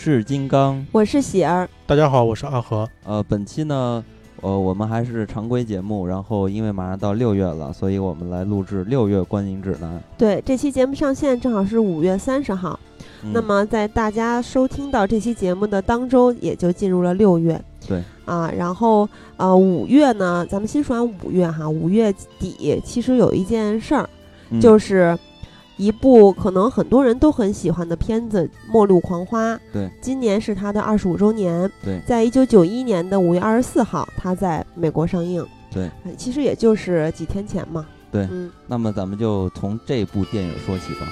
[0.00, 2.88] 是金刚，我是喜儿，大家好，我是阿和。
[3.04, 4.02] 呃，本期呢，
[4.40, 10.00] 呃，我们还是常规节目，然后因为马上到六月了，所以我们来录制六月观影指南。
[10.16, 12.78] 对，这期节目上线正好是五月三十号，
[13.32, 17.60] 那么在大家收听到这期节目的当周，也就进入了六月。
[17.84, 24.08] 对，啊，然后呃，五月呢，咱们先说完五月哈，五月底其实有一件事儿，
[24.60, 25.18] 就是。
[25.78, 31.70] 一部可能很多人都很喜欢的片子《末路狂花》，对，今年是它的二十五周年。
[31.82, 35.46] 对，在一九九一年的五月二十四号，它在美国上映。
[35.70, 37.86] 对，其实也就是几天前嘛。
[38.10, 41.06] 对，嗯，那么咱们就从这部电影说起吧。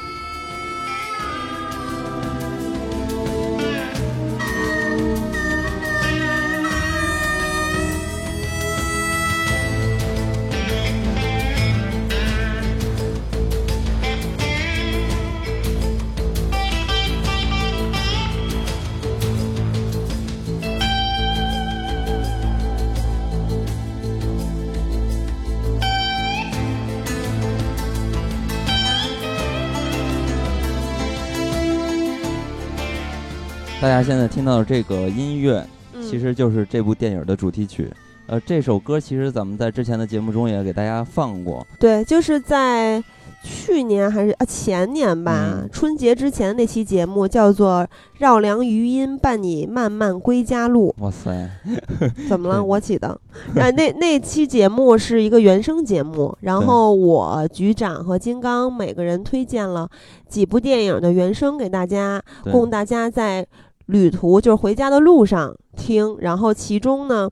[33.87, 35.65] 大家现在听到的这个音乐，
[36.03, 37.89] 其实就是这部电影的主题曲。
[38.27, 41.65] 呃，这首歌其实咱们在之前的节目中也给大家放过。
[41.79, 43.01] 对，就是在
[43.45, 47.85] 去年还是啊前年吧，春节之前的那期节目叫做
[48.19, 50.93] 《绕梁余音伴你漫漫归家路》。
[51.05, 51.49] 哇塞，
[52.29, 52.65] 怎么了？
[52.65, 53.07] 我起的。
[53.55, 59.89] 啊，那那期节目是一个原声节目，然后我局长和金刚每个人推荐了
[60.29, 62.21] 几部电影的原声给大家，
[62.51, 63.47] 供大家在。
[63.87, 67.31] 旅途就是回家的路上听，然后其中呢，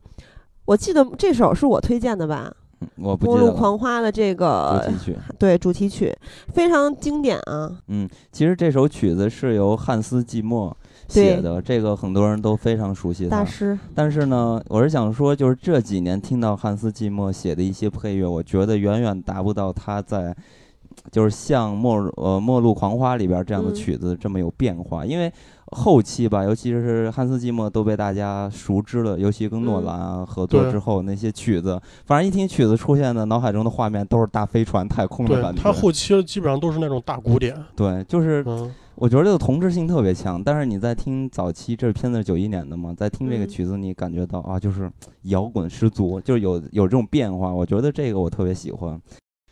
[0.65, 2.53] 我记得这首是我推荐的吧？
[2.97, 3.53] 我不记得。
[3.53, 6.15] 狂花的这个主题曲，对主题曲
[6.53, 7.71] 非常经典啊。
[7.89, 10.77] 嗯，其实这首曲子是由汉斯季默
[11.09, 13.27] 写的，这个很多人都非常熟悉。
[13.27, 13.79] 大师。
[13.95, 20.37] 但是呢，我是想说，就是这几年听到汉斯季默写的一些配乐，我觉得远远达不到他在，
[21.11, 25.33] 就是像《末呃末路狂花》里边这样的曲子这么有变化，因为。
[25.75, 35.61] 后期吧，尤其是汉斯季默都被大家熟知了，尤其跟诺兰啊合作之后，那些曲子，反正一听曲子出现的，脑海中的画面都是大飞船、太空的感觉。
[35.61, 37.55] 他后期基本上都是那种大古典。
[37.75, 38.45] 对，就是
[38.95, 40.41] 我觉得这个同质性特别强。
[40.43, 44.89] 但是你在听早期，这片子是九一年的嘛，在听这个曲子，你感觉到啊，就是
[45.23, 47.53] 摇滚十足，就是有有这种变化。
[47.53, 49.01] 我觉得这个我特别喜欢。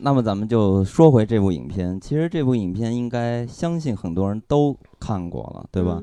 [0.03, 6.01] 那么咱们就说回这部影片，其实这部影片应该相信很多人都看过了，对吧？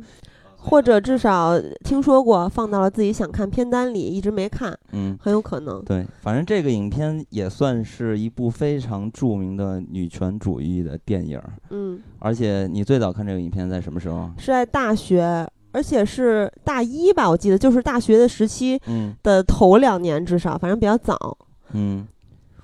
[0.57, 5.83] 或者至少听说过，放到了自己想看片单里，一直没看，嗯，很有可能。
[5.85, 11.39] 对，反正这个影片也算是一部非常著名的女权主义的电影，
[11.69, 12.01] 嗯。
[12.21, 14.31] 而且你最早看这个影片在什么时候？
[14.39, 21.37] 是在大学，而且是大一吧，我记得就是大学的时期，嗯，的头两年至少，反正比较早，
[21.73, 22.07] 嗯。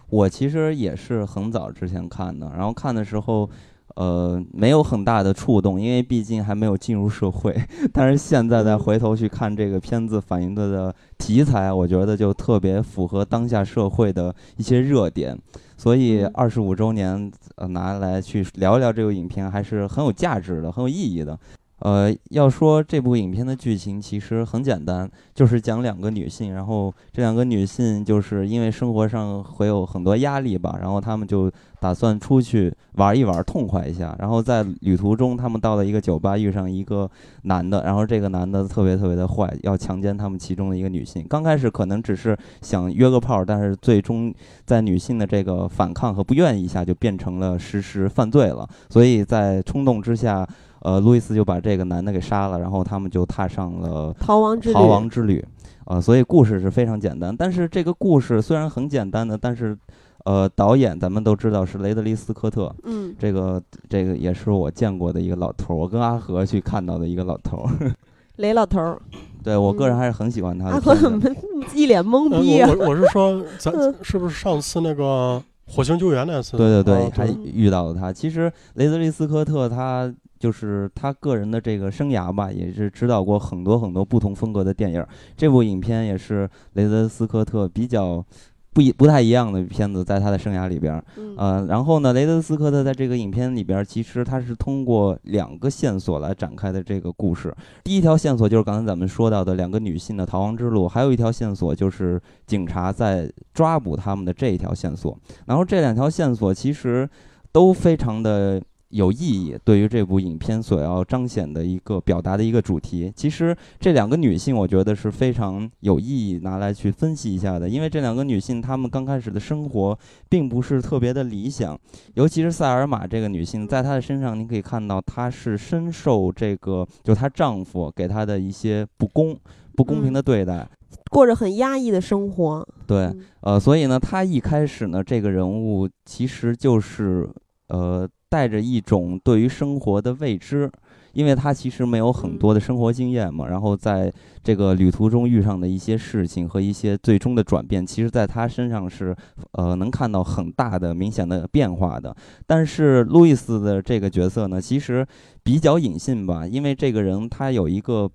[0.08, 3.48] 我其实也是很早之前看的，然后看的时候，
[3.96, 7.56] 呃，没有很大的触动，因为毕竟还没有进入社会。
[7.92, 15.36] 但是现在再回头去看这个片子反映的的题材，我觉得就特别符合当下社会的一些热点，
[15.76, 21.38] 所以二十五周年呃拿来去聊一聊这个影片，还是很有价值的，很有意义的。
[21.80, 34.16] 呃，要说这部影片的剧情其实很简单，就是讲两个女性，然后这两个女性就是因为生活上会有很多压力吧，然后她们就打算出去玩一玩，痛快一下。
[34.18, 37.10] 然后在旅途中，她们到了一个酒吧，遇上一个
[37.42, 41.26] 男的，然后这个男的特别特别的坏，要强奸他们其中的一个女性。
[41.28, 44.32] 刚开始可能只是想约个炮，但是最终
[44.64, 48.66] 在女性的这个反抗和不愿意下，就变成了实施犯罪了。
[48.88, 50.48] 所以在冲动之下。
[50.86, 54.72] 呃，路易斯就把这个男的给杀了，然后他们就踏上了逃亡之旅。
[54.72, 55.44] 逃亡之旅，
[55.86, 57.36] 呃，所以故事是非常简单。
[57.36, 59.76] 但是这个故事虽然很简单的，但是，
[60.24, 67.92] 呃，导演咱们都知道是雷德利·斯科特，嗯，这个这个也是我见过的一个老头儿，我跟阿和去看到的一个老头儿。
[68.36, 69.02] 雷老头儿，
[69.42, 70.70] 对我个人还是很喜欢他的。
[70.70, 71.20] 阿和怎么
[71.74, 72.70] 一脸懵逼啊？
[72.78, 73.72] 我我是说， 咱
[74.02, 76.56] 是不是上次那个火星救援那次？
[76.56, 78.12] 对对对，还遇到了他。
[78.12, 80.14] 其实雷德利·斯科特他
[80.46, 85.04] 就是他个人的这个生涯吧，也是指导过很多很多不同风格的电影。
[85.36, 88.24] 这部影片也是雷德斯科特比较。
[88.72, 91.02] 不一不太一样的片子，在他的生涯里边，
[91.38, 97.56] 呃，然后呢，雷德斯科特在这个影片里边，其实他是通过两个线索来展开的这个故事。
[97.82, 105.18] 第一条线索就是刚才咱们说到的两个女性的逃亡之路，还有一条线索就是警察在抓捕他们的这一条线索。
[105.46, 107.08] 然后这两条线索其实
[107.50, 108.62] 都非常的。
[108.90, 117.68] 有意义，对于这部影片所要彰显的一个表达的一个主题，其实这两个女性，我觉得是非常有意义拿来去分析一下的。
[117.68, 119.98] 因为这两个女性，她们刚开始的生活
[120.28, 121.76] 并不是特别的理想，
[122.14, 129.36] 尤其是塞尔玛这个女性，在她的身上，你可以看到她是深受这个就她丈夫给她的一些不公、
[129.74, 130.68] 不公平的对待，
[131.10, 132.68] 过着很压抑的生活。
[132.86, 137.28] 对，呃，所以呢，她一开始呢，这个人物其实就是
[137.66, 138.08] 呃。
[138.28, 140.70] 带着一种对于生活的未知，
[141.12, 143.46] 因为他其实没有很多的生活经验嘛。
[143.48, 144.12] 然后在
[144.42, 149.16] 这个旅途中遇上的一些事情和一些最终的转变，其实在他身上是
[149.52, 152.14] 呃能看到很大的明显的变化的。
[152.46, 155.06] 但是路易斯的这个角色呢，其实
[155.42, 158.10] 比较隐性吧，因为这个人他有一个。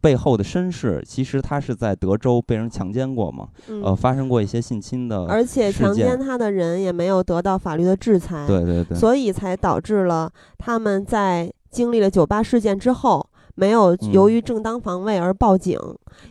[0.00, 3.48] 背后的身世，其实他是在德州被人强奸过嘛？
[3.82, 8.46] 呃，发生过一些性侵的，而且强奸他的人也没有得到法律的制裁。
[8.46, 15.78] 对对对，所以才导致了他们在经历了酒吧事件之后，没有由于正当防卫而报警，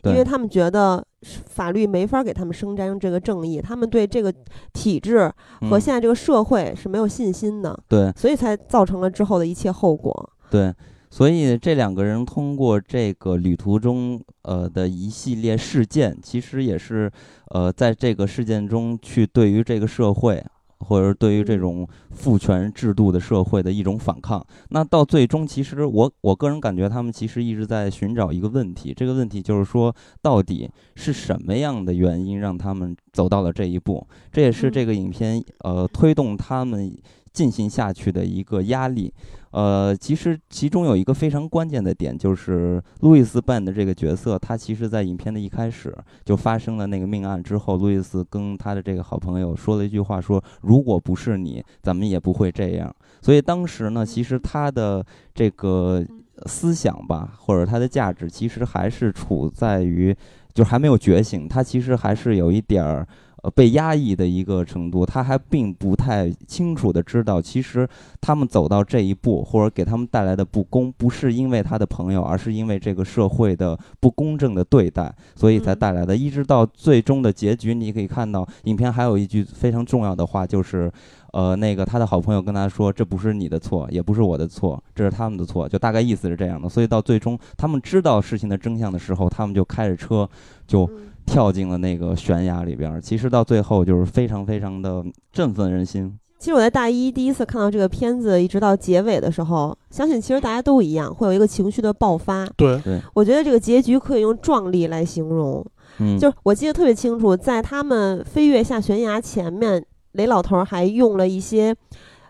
[0.03, 4.33] 因为他们觉得法律没法给他们伸张这个正义，他们对这个
[4.73, 5.31] 体制
[5.69, 7.79] 和现在这个社会是没有信心的。
[7.87, 10.29] 对，所以才造成了之后的一切后果。
[10.49, 10.73] 对。
[11.19, 17.11] 所以这两个人通过这个旅途中呃的一系列事件，其实也是
[17.47, 20.41] 呃在这个事件中去对于这个社会，
[20.77, 24.41] 或者对于这种父权制度的社会的一种反抗。
[24.69, 34.07] 那到最终，其实我我个人感觉他们其实一直在寻找一个问题，这个问题就是说，到底是什么样的原因让他们走到了这一步？
[34.31, 36.95] 这也是这个影片呃推动他们。
[37.39, 39.13] 进行下去的一个压力，
[39.51, 52.93] 呃，其实其中有一个非常关键的点，就是路易斯扮的这个角色，他其实在影片的一开始就发生了那个命案之后，路易斯跟他的这个好朋友说了一句话，说如果不是你，咱们也不会这样。
[53.21, 55.01] 所以当时呢，其实他的
[55.33, 56.05] 这个
[56.45, 60.13] 思想吧，或者他的价值，其实还是处在于，
[60.53, 63.07] 就还没有觉醒，他其实还是有一点儿。
[63.41, 67.87] 呃，被压抑的一个程度，他还并不太清楚的知道，其实
[68.19, 76.15] 他们走到这一步，或者给他们带来的不公，不是因为他的朋友，而是因为这个社会的不公正的对待，所以才带来的。
[76.15, 80.91] 一直到最终的结局，你可以看到，影片还有一句非常重要的话，就是，
[81.31, 86.67] 呃，那个他的好朋友跟他说：“这不是你的错，也不是我的错，这是他们的错。”就大概意思是这样的。
[86.67, 90.29] 所以到最终，他们知道事情的真相的时候，他们就开着车
[90.67, 90.89] 就。
[91.29, 96.17] 跳进了那个悬崖里边，其实到最后就是非常非常的振奋人心。
[96.39, 102.47] 其实我在大一第一次看到这个片子，一直到结尾的时候，相信其实大家都一样，会有一个情绪的爆发。
[102.57, 105.63] 对对，我觉得这个结局可以用壮丽来形容。
[105.99, 111.75] 嗯，就是我记得特别清楚，在他们飞跃下悬崖前面，雷老头还用了一些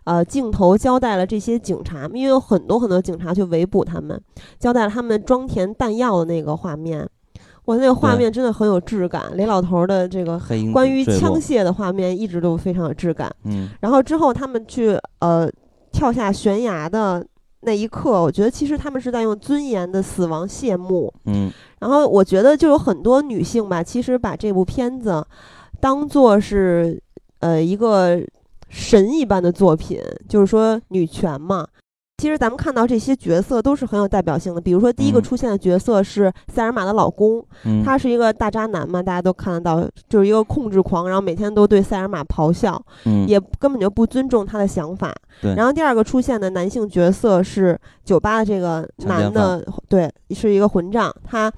[0.04, 4.20] 呃镜头交代了这些警察，因为有很多很多警察去围捕他们，
[4.60, 7.08] 交代了他们装填弹药的那个画面。
[7.70, 10.42] 我那个画面真的很有质感，雷老头的这个
[10.74, 13.32] 关于枪械的画面一直都非常有质感。
[13.44, 15.48] 嗯，然后之后他们去呃
[15.92, 17.24] 跳下悬崖的
[17.62, 21.14] 那一刻，我觉得其实他们是在用尊严的死亡谢幕。
[21.26, 25.24] 嗯，然后我觉得就有很多女性吧，其实把这部片子
[25.80, 27.00] 当做是
[27.38, 28.20] 呃一个
[28.68, 31.68] 神一般的作品，就是说女权嘛。
[32.20, 37.42] 其实咱们看到这些角色都是很有代表性的，比如说第一个出现的角色是塞尔玛的老公，
[37.84, 42.80] 他是一个大渣男嘛，大家都看得到，就是一个控制狂，然后每天都对塞尔玛咆哮，
[43.26, 45.16] 也根本就不尊重他的想法。
[45.56, 51.50] 然后第二个出现的男性角色是酒吧的这个男的，对，是一个混账，他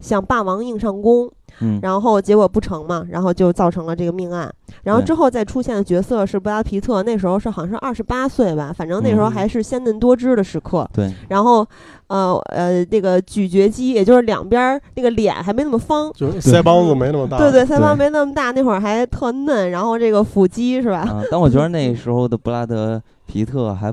[0.00, 1.30] 想霸王硬上弓。
[1.60, 4.52] 嗯，然后结果不成嘛，然后就造成了这个命案。
[4.82, 10.88] 然后之后再出现的角色是布拉皮特，那时候是好像是二十八岁吧，反正那时候还是鲜嫩多汁的时刻。
[10.92, 11.66] 对，然后
[12.06, 17.38] 呃呃，那个咀嚼肌，也就是两边那个脸还没那么方，就腮帮子没那么大。
[17.38, 20.98] 对对，腮帮没那么大，那会儿还特嫩，然后这个腹肌是吧？
[20.98, 23.92] 啊，但我觉得那时候的布拉德皮特还。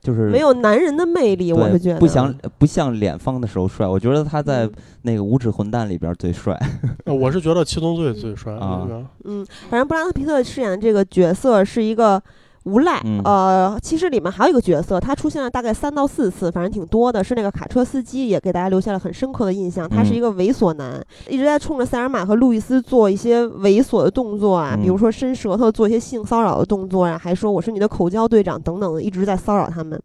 [0.00, 3.86] 就是没有男人的魅力，我是觉得不像不像脸方的时候帅。
[3.86, 4.68] 我觉得他在
[5.02, 6.58] 那个无耻混蛋里边最帅。
[7.06, 8.88] 我是觉得七宗罪最帅啊。
[9.24, 12.22] 嗯，反正布拉德皮特饰演的这个角色是一个。
[12.70, 17.24] 无赖，呃，其实里面还有一个角色，他出现了大概三到四次，反正挺多的。
[17.24, 19.88] 是那个卡车司机，也给大家留下了很深刻的印象。
[19.88, 30.00] 他是一个猥琐男，一直在冲着塞尔玛和路易斯做一些猥琐的动作啊，比如说伸舌头，做一些性骚扰的动作啊，还说我是你的口交队长等等，一直在骚扰他们。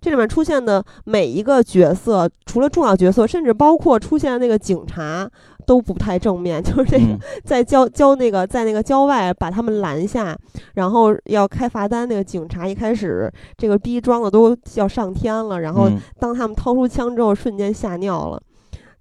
[0.00, 5.30] 这里面出现的每一个角色，除了重要角色，甚至包括出现的那个警察。
[5.66, 10.36] 都不太正面， 就是这个在郊郊那个在那个郊外把他们拦下，
[10.74, 12.08] 然后要开罚单。
[12.08, 15.88] 那个警察一开始这个逼装的都要上天了，然后
[16.18, 18.42] 当他们掏出枪之后，瞬间吓尿了。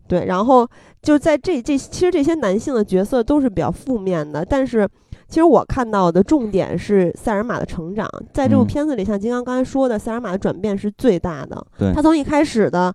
[0.08, 0.68] 对，然后
[1.02, 4.88] 就在这这其实这些男性的角色都是比较负面的，但是
[5.28, 8.08] 其实我看到的重点是塞尔玛的成长。
[8.34, 11.66] 在这部片子里，像金刚刚才说的，塞尔玛的转变是最大的。
[11.78, 12.94] 对，他从一开始的。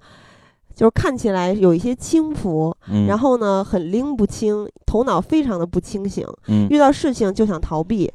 [0.76, 2.76] 就是看起来有一些轻浮，
[3.08, 6.26] 然后呢很拎不清，头脑非常的不清醒，
[6.68, 8.12] 遇到事情就想逃避，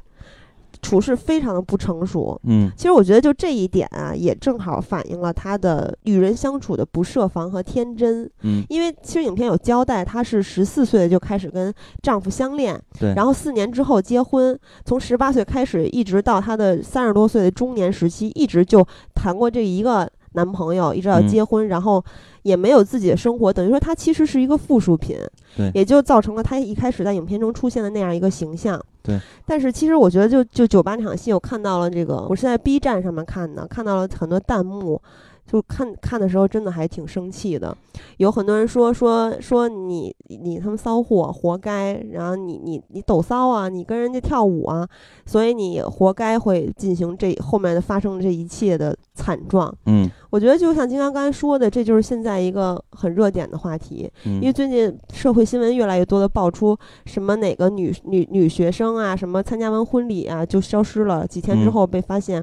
[0.80, 2.40] 处事非常的不成熟。
[2.44, 8.30] 嗯，其实我觉得就这一点啊，也正好反映了他的与人相处的不设防和天真。
[8.42, 20.08] 嗯，因为其实影片有交代，她是十四岁就开始跟丈夫相恋，对，然后四年之后结婚，从十八岁开始一直到她的三十多岁的中年时期，一直就谈过这一个。
[20.32, 22.04] 男朋友一直到结婚，然后
[22.42, 25.16] 也没有自己的生活，等于说他其实是一个附属品，
[25.56, 29.20] 对，也就造成了他一开始在影片中出现的那样一个形象，对。
[29.46, 35.00] 但是其实我觉得，就就酒吧那场戏，我看到了这个，我是在 B 站上面看的，看到了很多弹幕。
[35.44, 37.76] 就看看的时候，真的还挺生气的。
[38.16, 41.94] 有很多人说说说你你他妈骚货，活该。
[42.12, 44.88] 然后你你你抖骚啊，你跟人家跳舞啊，
[45.26, 49.70] 所以你活该会进行这后面的发生这一切的惨状。
[49.86, 54.10] 嗯，我觉得就像金刚刚才说的，这就是现在一个很热点的话题。
[54.24, 56.74] 因为最近社会新闻越来越多的爆出
[57.04, 62.42] 什么哪个女女女学生啊，什么参加完婚礼啊就消失了，几天之后被发现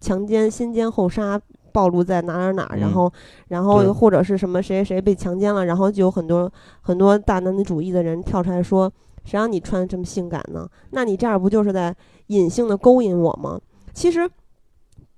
[0.00, 1.38] 强奸、先奸后杀。
[1.72, 3.12] 暴露在哪哪哪，然后，
[3.48, 6.50] 然后或者是什么谁谁被强奸了，然后就有很多
[6.80, 8.90] 很多大男子主义的人跳出来说，
[9.26, 10.66] 谁让你穿的这么性感呢？
[10.92, 11.94] 那你这样不就是在
[12.28, 13.60] 隐性的勾引我吗？
[13.92, 14.26] 其实，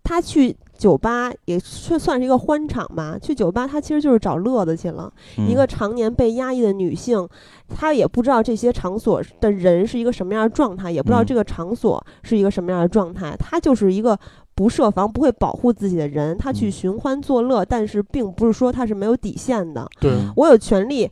[0.02, 3.18] 他去酒吧也算算是一个欢场吧。
[3.20, 5.12] 去酒吧他其实就是找乐子去了。
[5.36, 7.28] 一个常年被压抑的女性，
[7.68, 14.18] 她也不知道这些场所的人是一个什么样的状态，也不知道这个场所是一个什么样的状态，她就是一个。
[14.58, 19.88] 不设防、不会保护自己的人，她去寻欢作乐，但是并不是说她是没有底线的。
[20.00, 21.08] 对我有权利，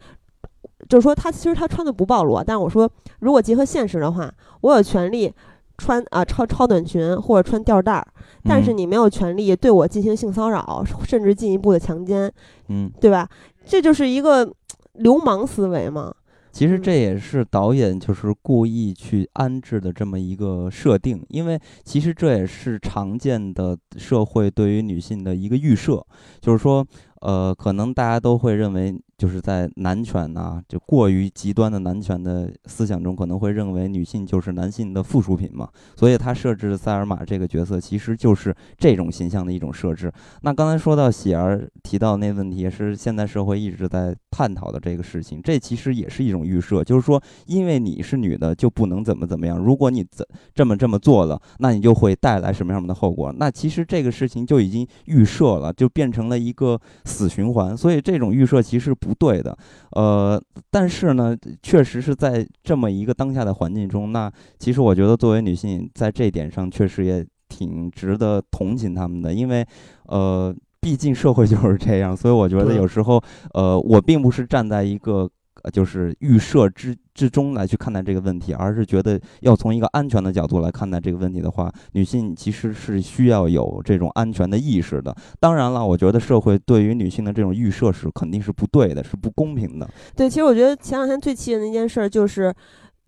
[0.88, 4.28] 就是说他其实他穿的不暴露，但是我说如果结合现实的话，
[4.62, 5.32] 我有权利
[5.78, 8.06] 穿啊超超短裙或者穿吊带儿，
[8.44, 12.32] 但是你没有权利对我进行性骚扰，甚至进一步的强奸，
[12.68, 13.28] 嗯，对吧？
[13.64, 14.50] 这就是一个
[14.94, 16.14] 流氓思维嘛。
[16.52, 26.02] 其实这也是导演就是故意去安置的这么一个设定，因为其实这也是常见的社会对于女性的一个预设，
[26.40, 26.86] 就是说，
[27.20, 28.98] 呃，可能大家都会认为。
[29.18, 40.12] 就是在男权呐，就过于极端的男权的思想中，可能会认为女性就是男性的附属品嘛，所以他设置塞尔玛这个角色，其实就是这种形象的一种设置。
[40.42, 53.32] 那刚才说到喜儿提到那问题，也是现在社会一直在探讨的这个事情，这其实也是一种预设，就是说，因为你是女的，就不能怎么怎么样，如果你怎这么这么做了，那你就会带来什么样的后果？
[53.38, 57.74] 那其实这个事情就已经预设了，就变成了一个死循环。
[57.74, 58.94] 所以这种预设其实。
[59.06, 59.56] 不对的，
[59.92, 69.64] 呃，但是呢，确实是在这么一个当下的环境中，那其实我觉得作为女性，在这一点上确实也挺值得同情他们的，因为，
[70.06, 73.22] 呃，毕竟社会就是这样，所以我觉得有时候，
[73.54, 75.30] 呃，我并不是站在一个。
[75.70, 85.14] 就是预设之之中来去看待这个问题，而是觉得要从一个安全的角度来看待这个问题的话，女性其实是需要有这种安全的意识的。
[85.40, 89.88] 当然了，我觉得社会对于女性的这种预设是肯定是不对的，是不公平的。
[90.14, 92.54] 对，其实我觉得前两天最气人的一件事就是。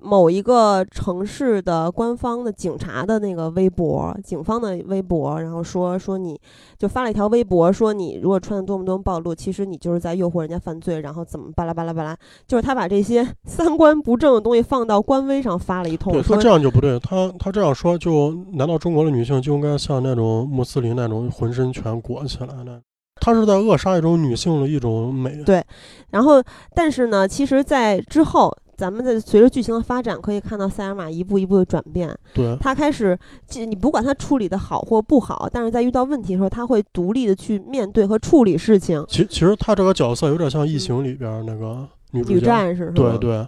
[0.00, 6.40] 某一个城市的官方的警察的那个微博，警方的微博，然后说说你
[6.78, 16.12] 就发了一条微博，说你如果穿的多么多么暴露，其实你就是在诱惑人家犯罪，然后怎么巴拉巴拉巴拉， 就是他把这些三观不正的东西放到官微上发了一通。
[16.12, 22.80] 对他这样就不对，他他这样说就难道中国的女性就应该像那种穆斯林那种浑身全裹起来呢？
[23.20, 25.42] 他是在扼杀一种女性的一种美。
[25.42, 25.64] 对，
[26.10, 26.40] 然后
[26.72, 28.56] 但是呢，其实，在之后。
[28.78, 32.16] 咱们在随着剧情的发展，可以看到塞尔玛一步一步的转变。
[32.32, 33.18] 对，他开始，
[33.66, 39.04] 你不管他处理的好或不好，但是在遇到问题的时候，他会独立的去面对和处理事情。
[39.08, 43.44] 其其实他这个角色有点像《异形》里边那个女女战士，对对，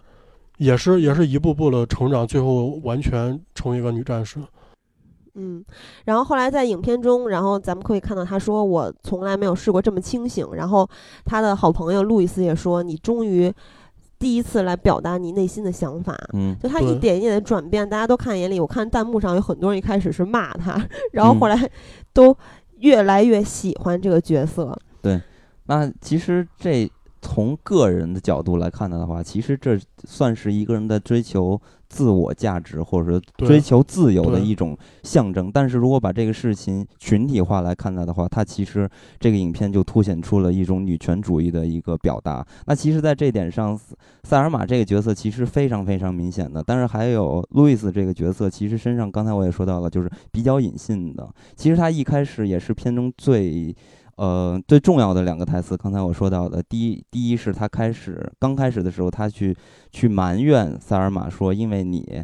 [0.56, 4.40] 也是也是一步步的成长，最后完全成为一个女战士。
[5.34, 5.64] 嗯，
[6.06, 10.84] 然后后来在影片中，然后咱们可以看到他说：“我从来没有试过这么清醒。”然后
[11.24, 13.48] 他的好朋友路易斯也说：“你终于。”
[14.20, 18.60] 第一次来表达你内心的想法，嗯，就他一点一点的转变，大家都看眼里。
[18.60, 20.80] 我看弹幕上有很多人一开始是骂他，
[21.12, 21.70] 然后后来
[22.12, 22.36] 都
[22.78, 24.78] 越来越喜欢这个角色。
[25.02, 25.20] 对，
[25.66, 26.88] 那其实这。
[27.22, 35.50] 从个人的角度来看的话，其实这算是一个人的追求自我价值，或者说追求自由的一种象征。
[35.52, 42.46] 但是如果把这个事情群体化来看待的话，它其实这个影片就凸显出了一种女权主义的一个表达。
[42.66, 43.78] 那其实，在这点上，
[44.24, 46.62] 塞尔玛这个角色其实非常非常明显的。
[46.66, 51.28] 但是还有路易斯这个角色，其实身上刚才我也说到了，就是比较隐性的。
[51.54, 53.74] 其实他一开始也是片中最。
[54.20, 59.56] 呃，最重要的两个台词，刚才我说到的，第一，第一是他开始刚开始的时候，他去
[59.90, 62.22] 去埋怨萨尔玛说，因为你。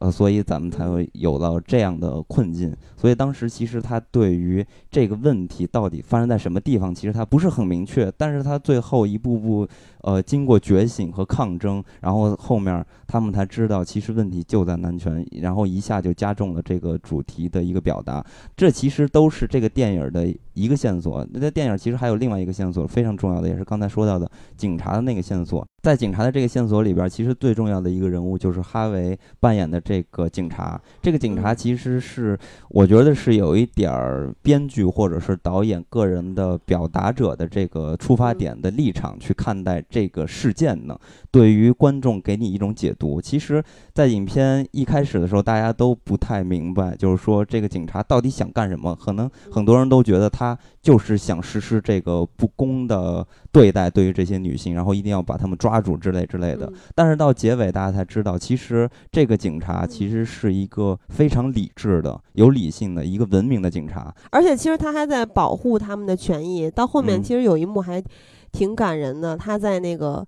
[0.00, 2.74] 呃，所以咱们才会有到这样的困境。
[2.96, 8.12] 所以当时其实他对于这个问题到底发生在什么地方，其实他不是很明确。
[8.16, 9.68] 但是他最后一步步，
[10.02, 18.24] 呃，经过觉醒和抗争，然后后面他们才知道，其实问题就在男权，然后一下就加重了这个主题的一个表达。
[18.56, 21.26] 这其实都是这个电影的一个线索。
[21.30, 25.66] 那这电影其实还有另外一个线索，非常重要的，也是刚才说到的警察的那个线索。
[25.82, 30.80] 在警察的这个线索里边，其实最重要的一个人物就是哈维扮演的这个警察。
[31.02, 40.96] 这个警察其实是，我觉得是有一点儿编剧或者是导演个人的表达者的这个出发点的立场去看待这个事件呢。
[41.32, 43.20] 对于观众给你一种解读。
[43.20, 43.60] 其实，
[43.92, 48.94] 在影片一开始的时候，大家都不太明白，就是说这个警察到底想干什么？
[48.94, 55.70] 可能很多人都觉得他就是想实施这个不公的对待，对于这些女性，然后一定要把她们抓。
[55.70, 66.68] 抓住之类之类的，但是到结尾大家才知道，其实这个警察其实是一个非常理智的、有理性的一个文明的警察，而且其实他还在保护他们的权益。
[66.68, 68.02] 到后面其实有一幕还
[68.50, 70.26] 挺感人的，他在那个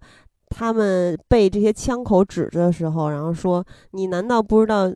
[0.50, 4.94] 他们被这些枪口指着的时候，然后说：“你难道不知道？”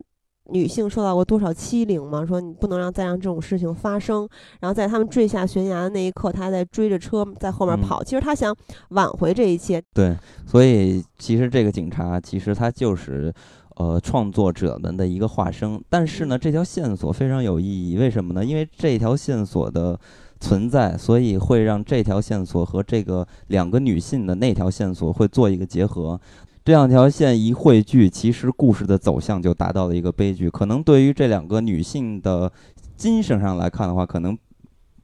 [0.49, 2.25] 女性受到过多少欺凌吗？
[2.25, 4.27] 说你不能让再让这种事情发生。
[4.59, 8.03] 然后在他们坠下悬崖的那一刻，他在追着车在后面跑。
[8.03, 8.55] 其实他想
[8.89, 9.81] 挽回这一切。
[9.93, 13.33] 对，所以其实这个警察其实他就是
[13.75, 15.81] 呃创作者们的一个化身。
[15.89, 17.97] 但是呢，这条线索非常有意义。
[17.97, 18.45] 为什么呢？
[18.45, 19.99] 因为这条线索的
[20.39, 26.19] 存在，所以会让这条线索和这个两个女性的那条线索会做一个结合。
[26.67, 30.49] 这两条线一汇聚，其实故事的走向就达到了一个悲剧。
[30.49, 32.51] 可能对于这两个女性的
[32.97, 34.37] 精神上来看的话，可能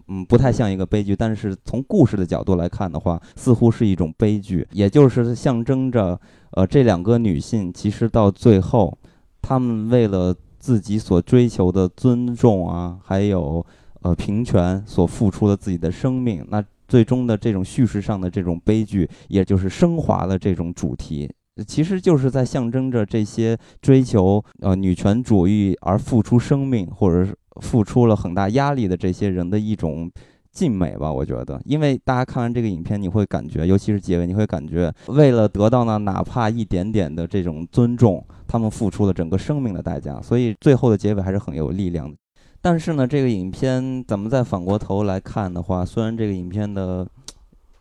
[0.09, 4.67] 嗯不太像一个悲剧，但是从故事的角度来看的话，似乎是一种悲剧。
[4.73, 6.19] 也就是象征着，
[6.51, 8.97] 呃，这两个女性其实到最后，
[9.41, 13.65] 她们为了自己所追求的尊重啊，还有
[14.01, 16.45] 呃平权，所付出了自己的生命。
[16.49, 21.33] 那最终的这种叙事上的这种悲剧，也就是升华了这种主题。
[21.67, 30.11] 其实就是在象征着这些追求呃女权主义而付出生命，或者是付出了很大压力的这些人的一种
[30.51, 31.13] 敬美吧。
[31.13, 40.19] 我觉得，因为大家看完这个影片，你会感觉，尤其是结尾，你会感觉为了得到呢哪怕一点点的这种尊重，他们付出了整个生命的代价。
[40.21, 42.17] 所以最后的结尾还是很有力量的。
[42.61, 47.07] 但是呢，这个影片咱们再反过头来看的话，虽然这个影片的。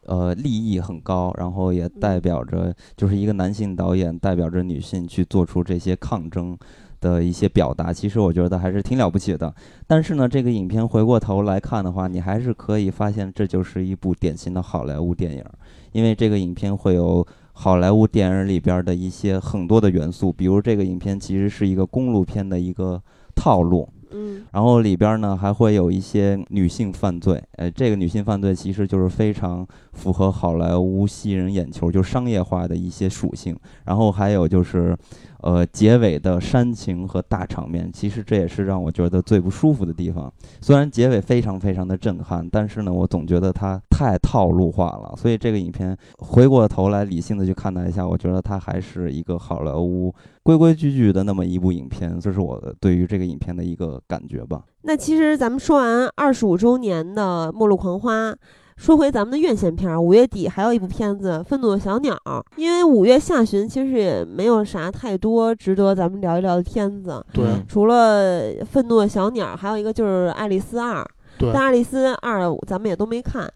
[0.06, 6.58] 呃，利益很高，然后也代表着就是一个男性导演代表着女性去做出这些抗争
[7.00, 7.92] 的一些表达。
[7.92, 9.54] 其实我觉得还是挺了不起的。
[9.86, 15.44] 但是呢，这个影片回过头来看的话，你还是可以发现这就是一部典型的好莱坞电影，
[15.92, 23.00] 因为这个影片会有好莱坞电影里边的一些很多的元素，比如这个影片其实是一个公路片的一个
[23.36, 23.88] 套路。
[24.12, 33.56] 嗯，然后里边呢还会有一些女性犯罪，呃，这个女性犯罪其实就是非常符合好莱坞吸人眼球，就商业化的一些属性。
[33.84, 34.96] 然后还有就是，
[35.40, 40.32] 呃，结尾的煽情和大场面，其实这也是让我觉得最不舒服的地方。
[40.60, 45.14] 虽然结尾非常非常的震撼，但是呢，我总觉得它太套路化了。
[45.16, 50.14] 所以这个影片回过头来理性的去看待一下，我觉得它还是一个好莱坞。
[50.42, 54.62] 规规矩矩的那么一部影片，这是我对于这个影片的一个感觉吧。
[54.82, 58.32] 那其实咱们说完二十五周年的《末路狂花》，
[58.76, 62.14] 说回咱们的院线片儿，五月底还有一部片子《愤怒的小鸟》。
[62.56, 67.24] 因为五月下旬其实也没有啥太多值得咱们聊一聊的片子。
[67.32, 71.02] 对，除了《愤怒的小鸟》，还有一个就是《爱丽丝二》。
[71.38, 73.48] 对，但《爱丽丝二》咱们也都没看。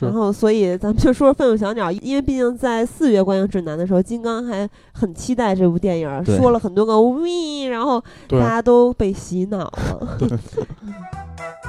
[0.00, 10.18] 然后，所以咱们就说《愤怒小鸟》，因为毕竟在四月观影指南的时候，金刚还很期待这部电影，说了很多个 “we”，然后大家都被洗脑了。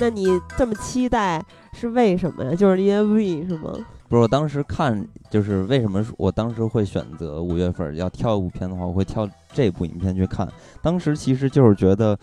[0.00, 2.54] 那你这么期待是为什么呀？
[2.54, 3.72] 就是因为是吗？
[4.08, 10.48] 不是，我当时看就是为什么我当时会选择五月份要挑一部片的话，我会挑这部影片去看。
[10.80, 12.16] 当时其实就是觉得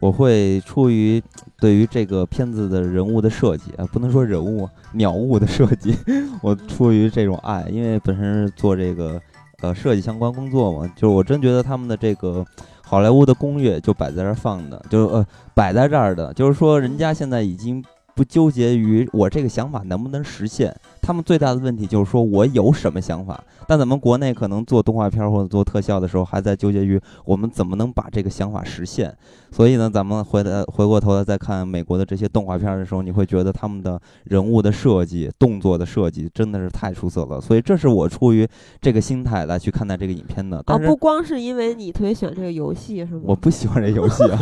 [0.00, 1.22] 我会出于
[1.58, 5.96] 对于这个片子的人物的设计啊，不能说人物鸟物的设计，
[6.42, 9.20] 我出于这种爱，因为本身是做这个
[9.62, 12.44] 呃设计相关工作嘛，就是我真觉得他们的这个。
[12.92, 17.82] 好莱坞的攻略就摆在这儿放的，就呃摆在这儿的，就是说人家现在已经
[18.14, 20.76] 不纠结于我这个想法能不能实现。
[21.02, 29.12] 他们最大的问题就是说我有什么想法，但咱们国内可能做动画片或者做特效的时候，还在纠结于我们怎么能把这个想法实现。
[29.50, 37.40] 所以呢，咱们回来回过头来再看美国的这些动画片的时候，你会觉得他们的人物的设计、动作的设计真的是太出色了。
[37.40, 38.48] 所以这是我出于
[38.80, 40.62] 这个心态来去看待这个影片的。
[40.68, 43.22] 哦，不光是因为你特别喜欢这个游戏是吗？
[43.26, 44.38] 我不喜欢这游戏啊，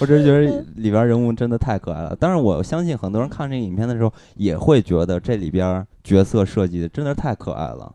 [0.00, 2.16] 我只是觉得里边人物真的太可爱了。
[2.18, 5.86] 但是我相信很多人看这个影片的时候也会觉得这里边。
[6.02, 7.92] 角色设计的真的是太可爱了，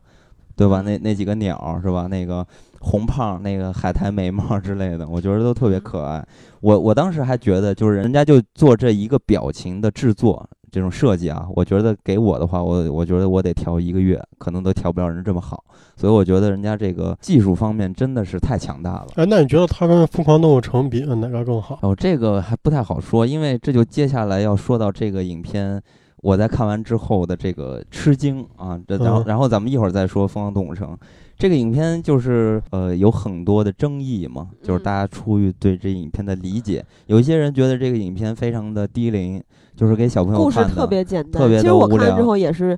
[0.56, 0.82] 对吧？
[0.82, 2.08] 那那几个鸟是吧？
[2.08, 2.46] 那个
[2.80, 6.26] 红胖，那个海苔眉毛之类的，我觉得都特别可爱。
[6.62, 15.64] 我我当时还觉得，就是人家就做这一个表情的制作，这种设计啊，我觉得给我的话，我我觉得我得调一个月，可能都调不了人这么好。
[15.98, 19.08] 所以我觉得人家这个技术方面真的是太强大了。
[19.16, 21.80] 哎，那你觉得他跟《疯狂动物城》比哪个更好？
[21.82, 25.82] 哦，这个还不太好说，因为这就接下来要说到这个影片。
[26.26, 30.90] 我在看完之后的这个吃惊啊，这然后然后咱们一会儿再说《疯狂动物城》
[31.38, 39.40] 这个影片，就是呃有很多的争议嘛，就是大家出于对这影片的理解，有一些人觉得这个影片非常的低龄，
[39.76, 42.76] 就是给小朋友看的，故事特别简单，特别其实我看之后也是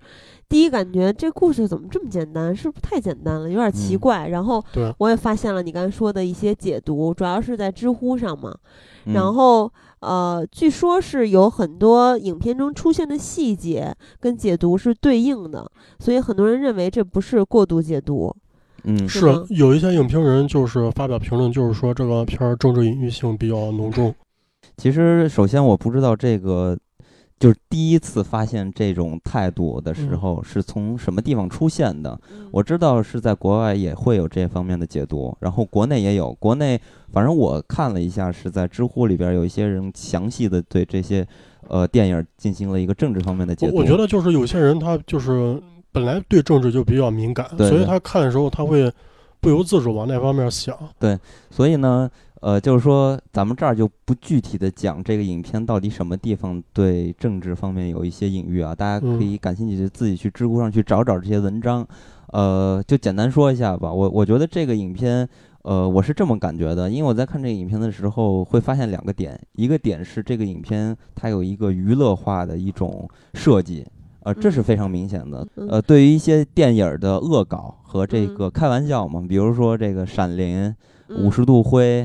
[0.49, 2.53] 第一感觉，这故事怎么这么简单？
[2.53, 4.27] 是不是太简单了，有点奇怪？
[4.27, 4.62] 然后
[4.97, 8.53] 我也发现了你刚才说的一些解读，主要是在知乎上嘛，
[9.05, 9.71] 然后。
[9.99, 18.36] 呃，据说是有很多影片中出现的细节跟解读是对应的，所以很多人认为这不是过度解读。
[18.83, 24.13] 嗯，是有一些影评人就是发表评论，就是说这个片儿政治隐喻性比较浓重。
[24.77, 26.77] 其实，首先我不知道这个。
[27.39, 32.19] 就是第一次发现这种态度的时候，是从什么地方出现的？
[32.52, 36.34] 我知道是在国外也会有这方面的解读，然后国内也有。
[36.39, 36.80] 国内
[37.12, 41.28] 反正我看了一下，是在知乎里边有一些人详细的对这些
[41.67, 43.76] 呃电影进行了一个政治方面的解读。
[43.76, 48.91] 我觉得就是有些人他就是本来对政治就比较敏感，所以他看的时候他会
[49.39, 50.76] 不由自主往那方面想。
[51.00, 51.17] 对，
[51.52, 52.10] 所以呢。
[52.39, 61.86] 呃，就是说，咱们这儿就不具体的讲这个影片到底什么地方对政治方面有一些隐喻啊，大家可以感兴趣就自己去知乎上去找找这些文章。
[62.34, 63.91] 呃，就简单说一下吧。
[63.91, 65.28] 我我觉得这个影片，
[65.63, 73.84] 呃，我是这么感觉的，因为我在看这个影片的时候会发现两个点，一个点是这个影片它有一个娱乐化的一种设计，
[74.23, 75.47] 呃，这是非常明显的。
[75.56, 80.76] 呃，对于一些电影的恶搞和这个开玩笑嘛，比如说这个《闪灵》
[81.17, 82.04] 《五十度灰》。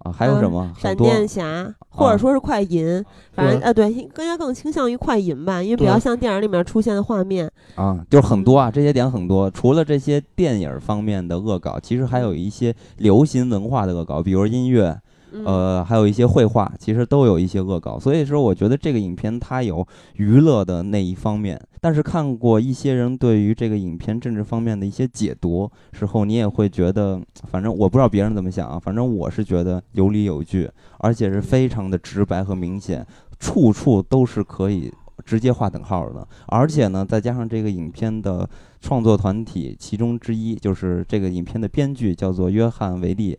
[0.00, 0.72] 啊，还有什么？
[0.78, 7.50] 闪电侠，或者说是快银，反正呃，对，更加更倾向于快银吧，因为比较像电影里面出现的画面。
[7.74, 9.50] 啊，就是很多啊，这些点很多。
[9.50, 14.98] 除了这些电影方面的恶搞，其实还有一些流行文化的恶搞，比如音乐，
[15.44, 17.98] 呃，还有一些绘画，其实都有一些恶搞。
[17.98, 33.06] 所以说，我觉得这个影片它有娱乐的那一方面，但是看过一些人对于这个影片政治方面的一些解读时候，你也会觉得，反正我不知道别人怎么想啊，反正我是觉得有理有据，而且是非常的直白和明显，
[33.38, 34.92] 处处都是可以。
[35.22, 38.48] 直接划等号的，而且呢，再加上这个影片的
[38.80, 43.38] 创作团体，其中之一就是这个影片的编剧叫做约翰维利，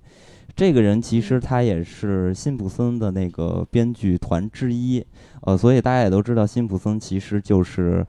[0.55, 5.05] 这个人其实他也是辛普森的那个编剧团之一，
[5.41, 8.05] 呃，所以大家也都知道，辛普森其实就是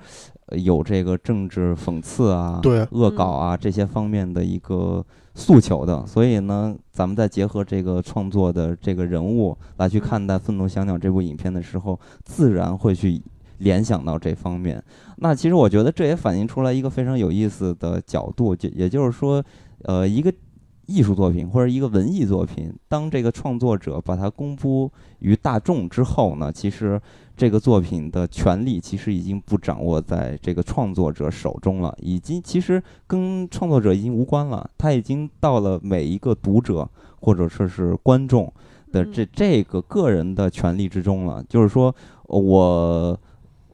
[0.50, 2.86] 有这个政治讽刺啊、对。
[2.90, 13.22] 恶搞啊这些方面的一个诉求的，所以呢，咱们再结合这个创作的这个人物来去看待《愤怒小鸟》这部影片的时候，自然会去。
[13.58, 14.82] 联想到这方面，
[15.18, 19.40] 那其实我觉得这也反映出来一个非常有意思的角度，就也就是说，
[19.84, 20.34] 呃，一个
[20.92, 27.00] 艺术作品或者一个文艺作品，当这个创作者把它公布于大众之后呢，其实
[27.36, 36.86] 这个作品的权利其实已经不掌握在这个创作者手中了，已经其实跟创作者已经无关了，他已经到了每一个读者
[37.20, 38.52] 或者说是观众
[38.92, 41.94] 的这这个个人的权利之中了，就是说
[42.26, 43.18] 我。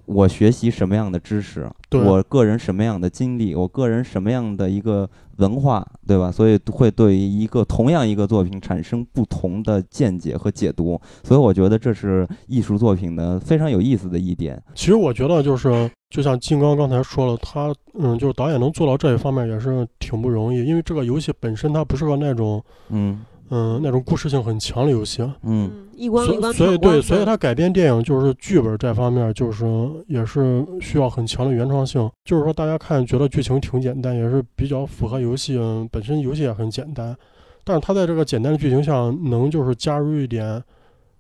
[0.09, 6.33] 我学习什么样的知识，我个人什么样的经历，我个人什么样的一个文化，对吧？
[6.33, 10.99] 所以会对于一个同样一个作品产生不同的见解和解读。
[11.23, 14.61] 所以我觉得这是艺术作品的非常有意思的一点。
[14.75, 23.21] 其实我觉得就是，就像金刚刚才说了，他嗯，就是导演能做到这一方面也是挺不容易，因为这个游戏本身它不是个那种嗯。
[23.51, 29.65] 嗯，那种故事性很强的游戏，嗯，一关一关所以对，所以它改编电影就是剧本这方面，就是
[30.07, 32.11] 也是需要很强的原创性。
[32.25, 35.59] 就是说，大家看觉得剧情挺简单，也是比较符合游戏
[35.91, 37.17] 本身，游戏也很简单，
[37.65, 38.93] 但是它在这个简单的剧情下，
[39.31, 40.63] 能就是加入一点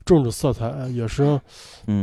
[0.04, 1.40] 政治色彩，也是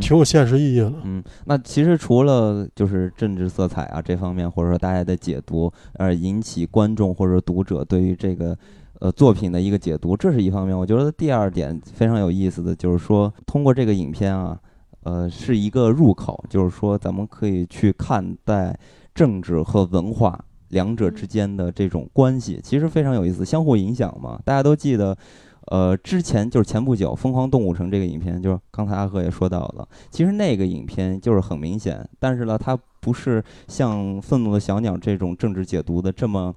[0.00, 0.92] 挺有现实意义的。
[1.04, 8.58] 嗯，那其实除了就是政治色彩啊这方面，或者说大家的解读，而引起观众或者读者对于这个。
[8.98, 10.76] 呃，作品的一个解读，这是一方面。
[10.76, 14.58] 我觉得第二点非常有意思的就是说，通过这个影片啊，
[15.02, 18.78] 呃，是一个入口，就是说咱们可以去看待
[19.14, 24.40] 政治和文化两者之间的这种关系，其实非常有意思，相互影响嘛。
[24.46, 25.14] 大家都记得，
[25.66, 36.54] 呃，之前就是前不久《疯狂动物城》这个影片，就是刚才阿赫也说到了，其实那个影片就是很明显，但是呢，它不是像《愤怒的小鸟》这种政治解读的这么。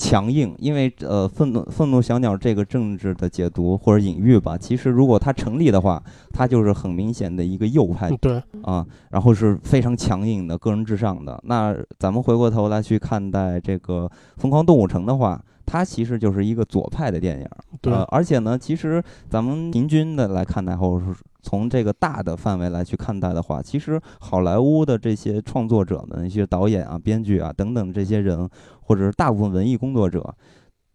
[0.00, 11.38] 强硬，因为呃，愤怒愤怒小鸟这个政治的解读或者隐喻吧，其实如果它成立的话，它就是很明显的一个右派，对啊，然后是非常强硬的个人至上的。
[11.44, 14.06] 那咱们回过头来去看待这个
[14.40, 17.46] 《疯狂动物城》的话，它其实就是一个左派的电影，
[17.82, 21.14] 对，而且呢，其实咱们平均的来看待，或者是。
[21.42, 28.46] 从这个大的范围来去看待的话，其实好莱坞的这些创作者们、一些导演啊、编剧啊等等这些人，
[28.90, 30.34] 或者是大部分文艺工作者，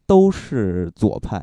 [0.05, 1.41] 都是左派。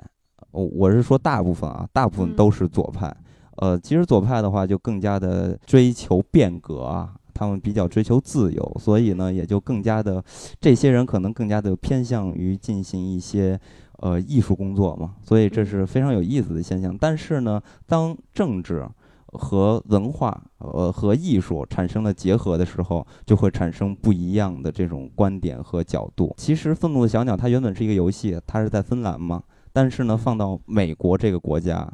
[0.51, 3.11] 我我是说大部分啊，大部分都是左派。
[3.57, 10.23] 呃，其实左派的话就更加的追求变革啊，他们比较追求自由，所以呢也就更加的，
[10.61, 13.59] 这些人可能更加的偏向于进行一些。
[14.03, 16.97] 呃，艺术工作嘛，所以这是非常有意思的现象。
[16.99, 18.85] 但是呢，当政治
[19.33, 26.35] 和文化呃和艺术产生了结合的时候，就会产生不一样的这种观点和角度。
[26.37, 29.43] 其实，《愤怒的小鸟》它原本是一个游戏，它是在芬兰嘛，
[29.73, 31.91] 但是呢，放到美国这个国家，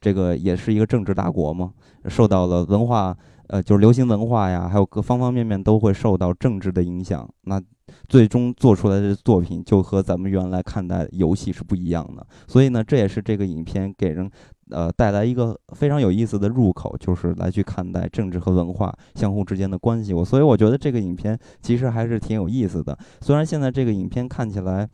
[0.00, 1.72] 这个也是一个政治大国嘛，
[2.06, 3.16] 受到了文化
[3.46, 7.28] 呃就是流行文化呀，还有各方方面面都会受到政治的影响。
[7.42, 7.60] 那
[8.08, 14.30] 最终做出来的作品就和咱们原来看待游戏是不一样的，所以呢，这也是这个影片给人
[14.70, 20.14] 呃带来一个非常有意思的入口，就是来去看待政治和文化相互之间的关系。
[20.14, 22.96] 我所以我觉得这个影片其实还是挺有意思的。
[23.20, 24.88] 虽然现在这个影片看起来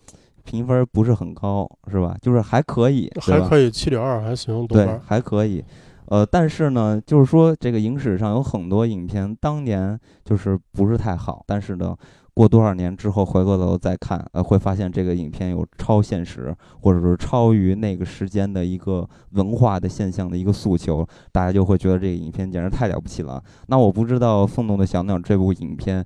[0.44, 2.16] 评分不是很高，是吧？
[2.20, 5.64] 就是还可以，还可以，七点二还行，对，还可以。
[6.06, 11.96] 呃，但是呢，就是说这个影史上有很多影片当年就是不是太好，但是呢。
[12.32, 23.42] 过多少年之后回过头再看，呃，会发现这个影片有超现实，或者是超于那个时间的一个文化的现象的一个诉求，大家就会觉得这个影片简直太了不起了。
[23.66, 26.04] 那我不知道《愤怒的小鸟》这部影片，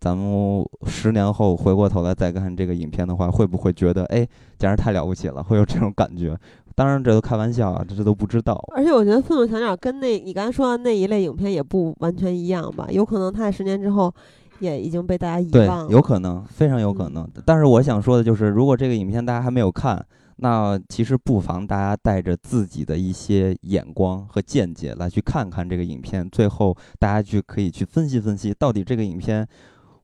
[0.00, 4.26] 咱们十年后回过头来再看这个影片的话，会不会觉得，哎，
[4.58, 6.36] 简直太了不起了，会有这种感觉？
[6.74, 8.60] 当然，这都开玩笑啊，这这都不知道。
[8.74, 12.88] 而且我觉得《愤怒小鸟》跟那你刚才说的那一类影片也不完全一样吧？
[12.90, 14.12] 有可能它在十年之后。
[14.60, 17.28] 也已经被大家遗忘了，对，有可能，非常有可能。
[17.44, 20.04] 但是我想说的就是，如果这个影片大家还没有看，
[20.36, 29.46] 那其实不妨大家带着自己的一些眼光和见解来去看看这个影片，最后大家去可以去分析分析，到底这个影片，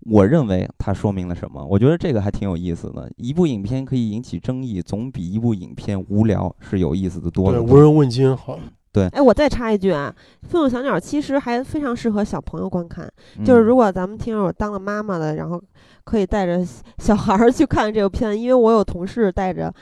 [0.00, 1.64] 我认为它说明了什么？
[1.64, 3.10] 我觉得这个还挺有意思的。
[3.16, 7.52] 一部影片可以引起争议，总比一部影片无聊是有意思的多。
[7.52, 8.58] 对，无人问津好。
[8.92, 10.14] 对，哎，我再插一句啊，
[10.46, 13.10] 《愤怒小鸟》其实还非常适合小朋友观看，
[13.42, 15.58] 就是如果咱们听友当了妈妈的，然后
[16.04, 16.62] 可以带着
[16.98, 19.72] 小 孩儿去看这部片，因为我有同事带着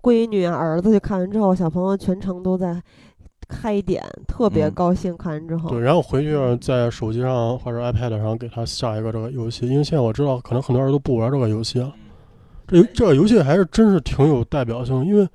[0.00, 2.80] 闺女啊、儿子去看完之后，小朋友全程都在
[3.48, 5.16] 开点，特别高兴。
[5.16, 11.92] 看完之后，对，然后回去在手机上或者 iPad 上给他下一个这个游戏，因为现在我知道可能很多人都不玩这个游戏啊，
[12.68, 15.28] 这这个游戏还是真是挺有代表性，因为。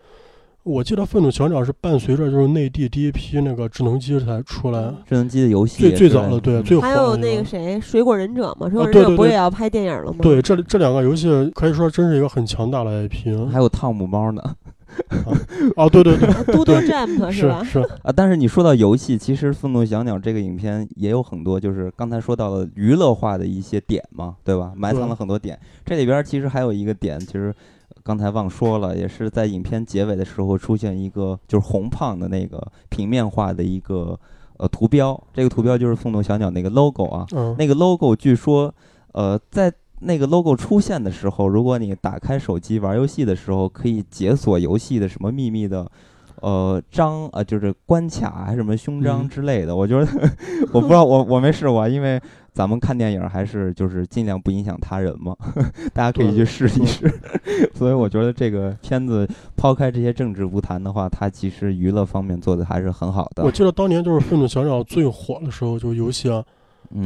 [0.66, 10.18] 我记得《愤怒小鸟》是伴随着就是内地第一批那个智能机才出来，智能机的游戏最最早的对，最还有那个谁，《水果忍者》嘛，《水果忍者》不也要拍电影了吗？
[10.24, 13.48] 对，这这两个游戏可以说真是一个很强大的 IP。
[13.52, 14.42] 还有汤姆猫呢。
[15.76, 17.64] 啊，对对对，嘟嘟 Jump 是吧？
[17.64, 24.72] 是啊，但是你说到游戏，其实《愤怒小鸟》这个影片也有很多，就是刚才说到了娱乐化的一些点嘛，对吧？
[24.76, 25.60] 埋藏了很多点。
[25.86, 27.54] 这里边其实还有一个点，其实。
[28.06, 34.18] 刚才忘说了，也是在影片结尾的时候出现一个，就是红胖的那个平面化的一个
[34.58, 37.26] 呃图标，这个图标就是愤怒小鸟那个 logo 啊。
[37.58, 38.72] 那个 logo 据说，
[39.14, 45.92] 呃，在那个 logo 出现的时候，如果你打开手机玩游戏的时候，可以解锁游戏的什么秘密的。
[46.42, 50.08] 呃，章呃，就是关卡还是什么胸章之类的，我觉得
[50.74, 52.22] 我不知道，我我没试过，因为
[52.54, 55.36] 咱们看电影还是就是尽量不影响他人嘛，
[55.94, 57.12] 大家可以去试一试。
[57.74, 63.44] 所以我觉得这个片子抛开这些政治不谈的话，它其实娱乐方面做的还是很好的。
[63.44, 66.30] 我记得当年就是《愤怒小鸟》最火的时候，就游戏，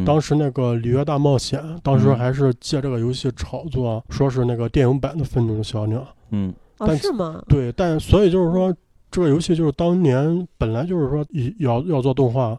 [0.06, 6.00] 当时那个《里约大冒险》，当时还是借这个游戏炒作，说是那个电影版的《愤怒的小鸟》。
[6.32, 7.42] 嗯，哦，是吗？
[7.48, 8.76] 对，但所以就是说。
[9.12, 11.26] 这个游戏就是当年本来就是说
[11.60, 12.58] 要要做动画，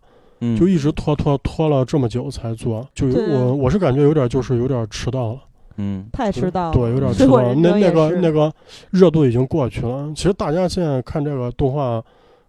[0.58, 5.38] 就一直拖拖拖了这么久才做，就我我是感觉有点就是有点迟到了，
[5.76, 7.54] 嗯，太迟到了，对，有点 迟到了。
[7.54, 8.52] 那那个那个
[8.90, 10.10] 热度已经过去了。
[10.14, 12.02] 其实大家现在看这个动画，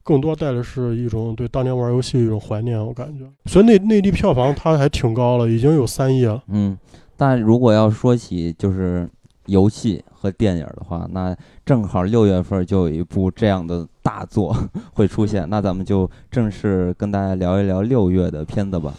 [0.04, 3.26] 更多带的是一种对当年玩游戏一种怀念，我感觉。
[3.46, 6.42] 所以内内地票房它还挺高了，已经有三亿了。
[6.48, 6.78] 嗯，
[7.16, 9.08] 但如果要说起就是
[9.46, 13.88] 游戏和电影的话，那正好六月份就有一部这样的。
[14.04, 14.52] 大作
[14.96, 18.92] 会出现，那咱们就正式跟大家聊一聊六月的片子吧。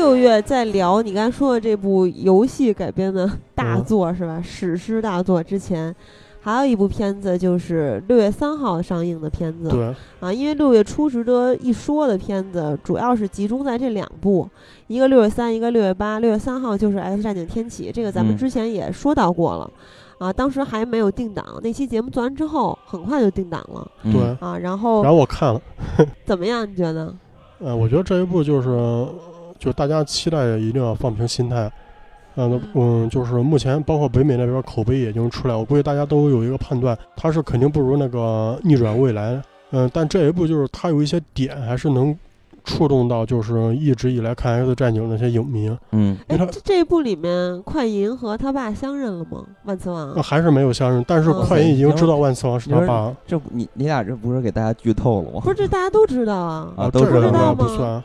[0.00, 4.40] 六月在聊你刚才说的这部游戏改编的大作是吧？
[4.42, 5.94] 史诗大作之前，
[6.40, 9.68] 还有一部片子就是六月三号上映的片子。
[9.68, 14.48] 对啊，因为六月初值得一说的片子主要是集中在这两部，
[14.86, 16.18] 一个六月三，一个六月八。
[16.18, 19.70] 六月三号就是《X 战警：天启》，这个咱们之前也说到过了
[20.16, 21.44] 啊，当时还没有定档。
[21.62, 23.86] 那期节目做完之后，很快就定档了。
[24.04, 25.60] 对啊，然后然后我看了，
[26.24, 26.66] 怎么样？
[26.66, 27.14] 你觉得？
[27.58, 29.06] 呃，我觉得这一部就是。
[29.60, 31.70] 就大家期待一定要放平心态，
[32.34, 32.60] 嗯。
[32.74, 39.40] 嗯，就是目前包括北美那边口碑已经出来，我估计大家都有一个判断，它是肯定不如那个逆转未来，
[39.72, 42.16] 嗯，但这一部就是它有一些点还是能
[42.64, 49.44] 触动到，就是一直以来看 X 战警那些影迷，嗯，哎，这一部里面快银和他爸相认了吗？
[49.64, 55.40] 万磁王还是没有相认，但是快银已经知道万磁王是他爸，这你你俩这不是给大家剧透了吗？
[55.42, 58.02] 不是，这大家都知道啊，啊，都知道不算。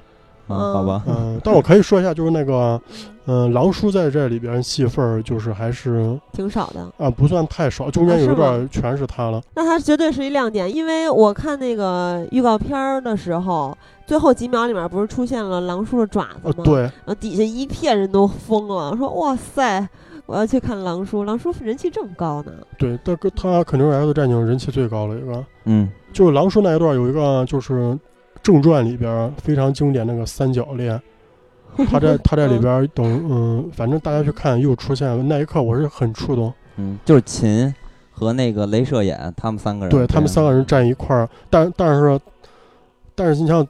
[0.47, 2.79] 嗯，好吧，嗯， 但我可以说一下，就是那个，
[3.25, 9.41] 嗯，狼叔在这里边戏份儿就是还是挺少的啊，不算太少，中间有一段全是他了。
[9.55, 16.63] 那他绝对是一亮点，因为我看那个预告片儿的时候，最后几秒里面不是出现了狼叔的爪子吗？
[16.63, 19.87] 对，然后底下一片人都疯了，说哇塞，
[20.27, 22.51] 我要去看狼叔，狼叔人气这么高呢？
[22.77, 25.43] 对，他他肯定是 X 战警人气最高的一个。
[25.63, 27.97] 嗯，就是狼叔那一段有一个就是。
[28.45, 31.01] 正传里边非常经典那个三角恋，
[31.89, 36.53] 他在 他在里边等嗯，反正大家去看又出现了那一刻，我是很触动。
[36.75, 37.73] 嗯，就是秦
[38.11, 42.19] 和那个镭射眼他们三个人，对他们三个人站一块儿，但但是
[43.15, 43.67] 但是你像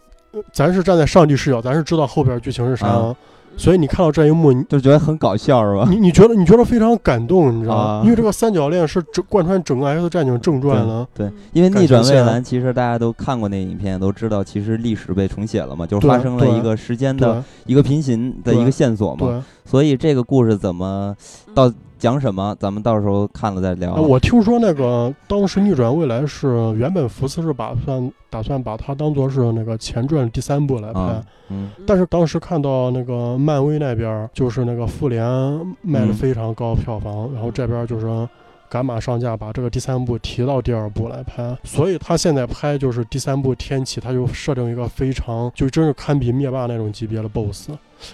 [0.51, 2.85] 咱是站在上帝视角，咱是知道后边剧情是啥。
[2.85, 3.15] 啊
[3.57, 5.87] 所以你看到这一幕，你就觉得很搞笑是吧？
[5.89, 7.83] 你你觉得你觉得非常感动，你知道吗？
[7.83, 11.07] 啊因为这个三角恋是整贯穿整个《X 战警》正传的。
[11.13, 19.43] 对嗯，因为逆转未来，其实大家都看过那影片，都知道其实历史被重写了嘛，就是发生了一个时间的一个平行的一个线索嘛。
[19.65, 21.15] 对，所以这个故事怎么
[21.53, 23.93] 到嗯讲什么，咱们到时候看了再聊。
[23.93, 24.01] 啊。
[24.01, 31.71] 我听说那个当时逆转未来是原本福斯是打算打算把它当做是那个前传第三部来拍，啊，嗯。
[31.87, 35.25] 但是当时看到那个漫威那边就是那个复联
[35.81, 36.13] 卖的嗯。
[36.13, 38.05] 非常高票房，然后这边就是
[38.69, 47.69] 赶马上架把这个第三部提到第二部来拍，所以他现在拍就是第三部天启，他就设定一个非常就真是堪比灭霸那种级别的 BOSS。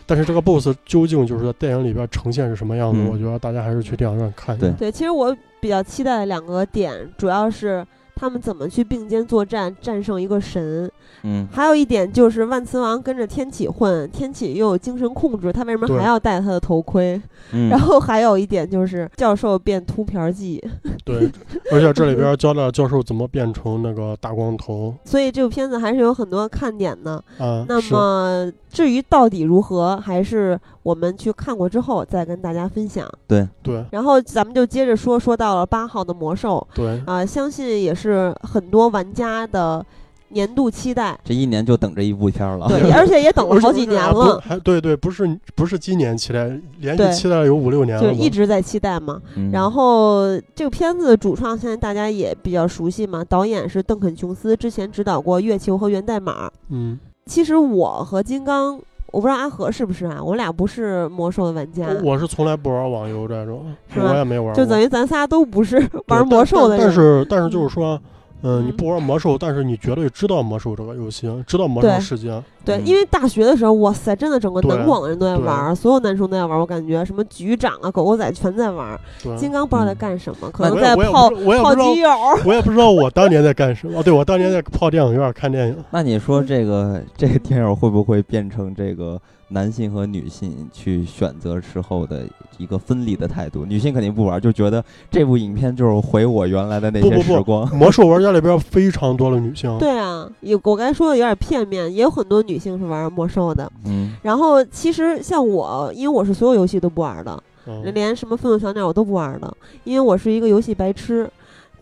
[0.06, 4.68] 但是这个 BOSS 究竟就是在电影里边呈现是什么样子，嗯我觉得大家还是去电影院看一下。
[4.68, 7.86] 对对，其实我比较期待的两个点，主要是
[8.16, 10.90] 他们怎么去并肩作战，战胜一个神。
[11.24, 17.22] 嗯还有一点就是万磁王跟着天启混，天启又有精神控制，他为什么还要戴他的头盔？
[17.52, 20.60] 嗯，然后还有一点就是教授变秃瓢儿记，
[21.06, 21.30] 对，
[21.72, 27.24] 而且这里边教了教授怎么变成那个大光头所以这部片子还是有很多看点的。
[27.38, 27.66] 啊。
[27.68, 33.08] 那么至于到底如何，还是我们去看过之后再跟大家分享。
[33.28, 33.48] 对
[33.92, 39.86] 然后咱们就接着说，说到了八号的魔兽对啊、相信也是很多玩家的
[40.30, 41.20] 年度期待。
[41.26, 42.68] 这一年就等这一部片儿了。
[42.70, 46.50] 对， 而且也等了好几年了，还对对，不是不是今年期待，
[46.80, 49.22] 连续期待了有五六年了就，一直在期待嘛。
[49.36, 56.48] 嗯然后这个片子的主创现在大家也比较熟悉嘛，导演是邓肯·琼斯，之前指导过《月球》和《源代码》。
[56.70, 56.98] 嗯，
[57.32, 58.78] 其实我和金刚，
[59.10, 64.56] 我不知道阿和是不是啊，我俩不是魔兽的玩家，我是从来不玩网游这种，是我也没玩过。
[64.56, 66.86] 就等于咱仨都不是玩魔兽的人。
[66.86, 68.02] 但但是但是就是说，嗯，
[68.44, 72.42] 嗯你不玩魔兽，但是你绝对知道魔兽这个游戏，知道魔兽对世界。
[72.64, 79.00] 对，嗯因为大学的时候，哇塞，真的整个南广的人都在玩，所有男生都在玩，我感觉什么局长啊、狗狗仔全在玩
[79.38, 82.10] 金刚不知道在嗯干什么，可能在泡泡基友。
[82.46, 84.00] 我也不知道我当年在干什么。
[84.00, 85.78] 哦，对，我当年在泡电影院看电影。
[85.92, 89.20] 那你说这个这个电影会不会变成这个
[89.52, 92.26] 男性和女性去选择之后的
[92.58, 93.66] 一个分离的态度？
[93.66, 97.76] 女性肯定不玩，就觉得这部影片就是回我原来的那些不不不时光。
[97.76, 99.78] 魔兽玩家里边非常多的女性。
[99.78, 103.72] 对啊，有我刚才说的有点片面，也有很多女性是玩魔兽的。
[103.86, 111.30] 嗯然后其实像我，因为我是所有游戏都不玩的，嗯，连什么愤怒小鸟我都不玩的，因为我是一个游戏白痴。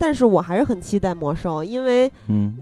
[0.02, 2.56] 但是我还是很期待魔兽，因为嗯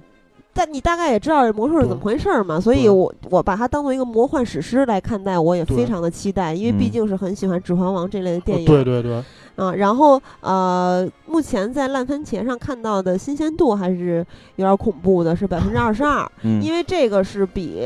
[0.59, 8.65] 但你大概也知道魔兽是怎么回事儿嘛，所以我我把它当做一个魔幻史诗来看待，我也非常的期待，因为毕嗯竟是很喜欢《指环王》这类的电影。
[8.65, 9.23] 对对对，
[9.55, 17.81] 啊，然后呃，目前在烂番茄上看到的新鲜度还是有点恐怖的，是百分之二十二，嗯，因为这个是比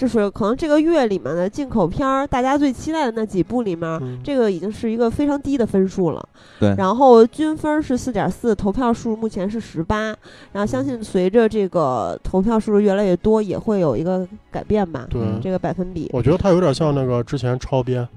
[0.00, 3.86] 就是可能这个月里面的进口片儿，大家最期待的那几部里面。
[4.00, 6.28] 嗯，这个已经是一个非常低的分数了，
[6.58, 10.16] 对然后均分是四点四，投票数目前是十八，
[10.52, 15.20] 然后相信随着这个投票数越来越多，也会有一个改变吧，对。
[15.42, 16.08] 这个百分比。
[16.14, 18.08] 我觉得它有点像那个之前超编，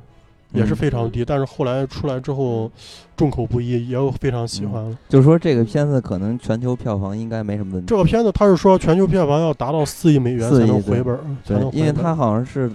[0.53, 2.71] 也是嗯非常低，但是后来出来之后
[3.17, 4.97] 众口不一，也有非常喜欢的。
[5.09, 7.87] 就是说这个片子可能全球票房应该没什么问题。
[7.87, 12.69] 这个片子他是说全球票房要达到四亿美元才能回本儿，对因为它好像是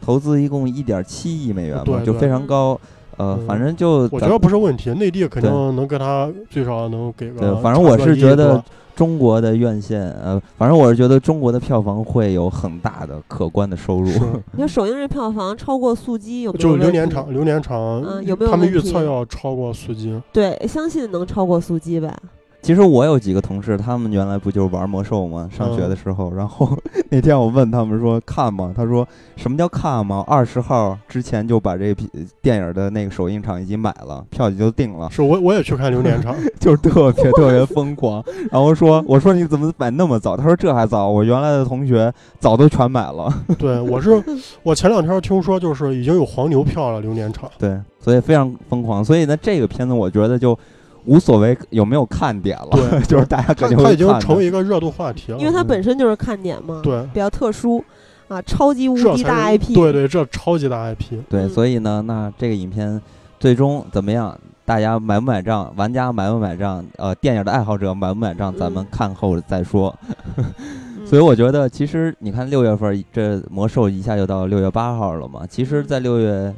[0.00, 2.78] 投资一共一点七亿美元嘛，就非常高。
[3.18, 8.64] 呃，嗯反正就咱我觉得不是问题，内地肯定能给他最少能给个对，反正我是觉得多
[8.94, 14.10] 中国的院线，呃，反正我是觉得中国的票房会有很大的可观的收入。
[14.52, 16.78] 你说首映日票房超过速激有没有就是？
[16.78, 22.16] 流年场，流年场，嗯有没有他们预测要超过速激，对，相信能超过速激吧。
[22.62, 25.48] 其实我有几个同事，他们原来不就是玩魔兽吗？
[25.50, 26.78] 上学的时候，然后
[27.10, 28.72] 那天我问他们说看吗？
[28.74, 30.24] 他说什么叫看吗？
[30.28, 32.08] 二十号之前就把这批
[32.40, 38.22] 电影的那个首映场已经买了，票已经定了，是我我也去看流年场， 就是特别特别疯狂。
[38.52, 40.36] 然后说我说你怎么买那么早？
[40.36, 43.28] 他说这还早，我原来的同学早都全买了。
[43.58, 44.22] 对我是
[44.62, 47.50] 我前两天听说就是已经有黄牛票了，流年场。
[47.58, 49.04] 对，所以非常疯狂。
[49.04, 50.56] 所以呢，这个片子我觉得就
[51.04, 57.82] 无所谓有没有看点了，对 就是大家它肯定会它已经成为一个热度话题了，因为它嗯本身就是看点嘛，对比较特殊
[58.28, 59.74] 啊，超级无敌大 IP。
[59.74, 61.18] 对对，这超级大 IP。
[61.28, 63.00] 对，嗯所以呢，那这个影片
[63.38, 64.38] 最终怎么样？
[64.64, 65.72] 大家买不买账？
[65.76, 66.84] 玩家买不买账？
[66.96, 68.56] 呃，电影的爱好者买不买账？
[68.56, 69.94] 咱们嗯看后再说。
[70.36, 70.44] 嗯
[71.04, 75.40] 所以我觉得，其实你看六月份这魔兽一下就到六月八号了嘛。
[75.46, 76.54] 其实，嗯在六月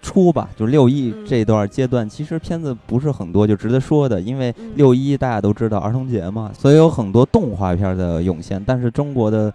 [0.00, 4.20] 初吧，就六一嗯这段阶段，其实片子不是很多，就值得说的。
[4.20, 8.62] 因为嗯六一大家都知道儿童节嘛，所以有很多动画片的涌现。
[8.64, 9.52] 但是中国的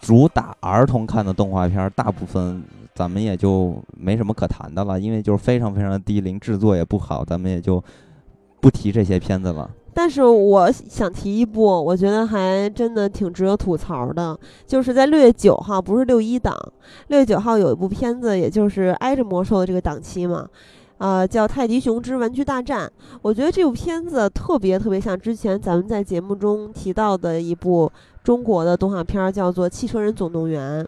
[0.00, 2.62] 主打儿童看的动画片，大部分
[2.94, 7.82] 咱们也就没什么可谈的了，因为就是非常非常的低龄，制作也不好，咱们也就
[8.60, 9.70] 不提这些片子了。
[9.94, 16.56] 但是我想提一部，我觉得还真的挺值得吐槽的，就是在六月九号，不是六一档，
[17.08, 20.48] 六月九号有一部片子，也就是挨着魔兽的这个档期嘛，
[20.98, 22.86] 呃，叫《泰迪熊之玩具大战》。
[23.20, 27.90] 我觉得这部片子特别特别像之前咱们在节目中提到的一部
[28.24, 30.82] 中国的动画片，叫做《汽车人总动员》。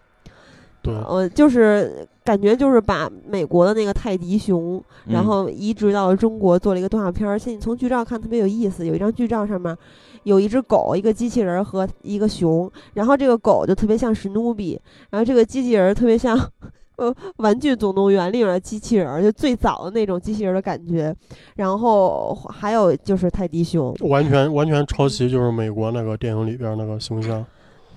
[0.83, 7.33] 对，呃，就是感觉就是把美国的那个泰迪熊，然后移植到了中国做了一个动画片儿。
[7.33, 9.77] 而且你从剧照看特别有意思，有一张剧照上面
[10.23, 16.35] 有一只狗、一个机器人和一个熊，然后这个狗就特别像史努比，然后这个机器人特别像
[16.97, 21.15] 呃《玩具总动员》里面的机器人，就最早的那种机器人的感觉。
[21.57, 27.45] 然后还有就是泰迪熊，完全完全抄袭，就是美国那个电影里边那个形象。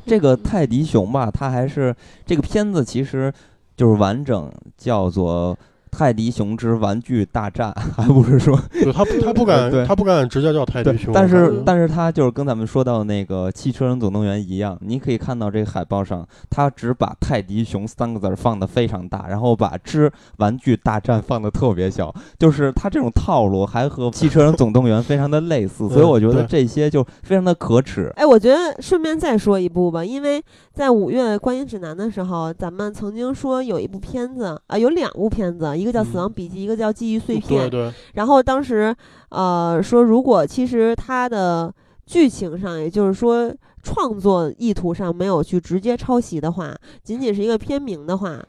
[0.05, 3.31] 这个泰迪熊吧，它还是这个片子，其实
[3.77, 5.57] 就是完整叫做。
[5.89, 8.55] 泰迪熊之玩具大战， 还不是说，
[8.93, 11.11] 他 他不敢，他不敢直接叫泰迪熊。
[11.11, 28.11] 但是，但是他就是跟咱们说到那个汽车人总动员一样，你可以看到这个海报上，他只把泰迪熊三个字放的非常大，然后把之玩具大战放的特别小，就是他这种套路还和 汽车人总动员非常的类似，所以我觉得这些就非常的可耻。
[28.17, 30.43] 哎，我觉得顺便再说一部吧，因为
[30.77, 35.75] 在五月观影指南的时候，咱们曾经说有一部片子啊，有两部片子。
[35.75, 37.65] 一个叫《死亡笔记》，一个叫《记忆碎片》。
[37.67, 37.93] 对对。
[38.13, 38.95] 然后当时，
[39.29, 41.73] 呃，说如果其实它的
[42.05, 43.51] 剧情上，也就是说
[43.81, 48.39] 创作意图上没有去直接抄袭的话，仅仅是一个片名的话，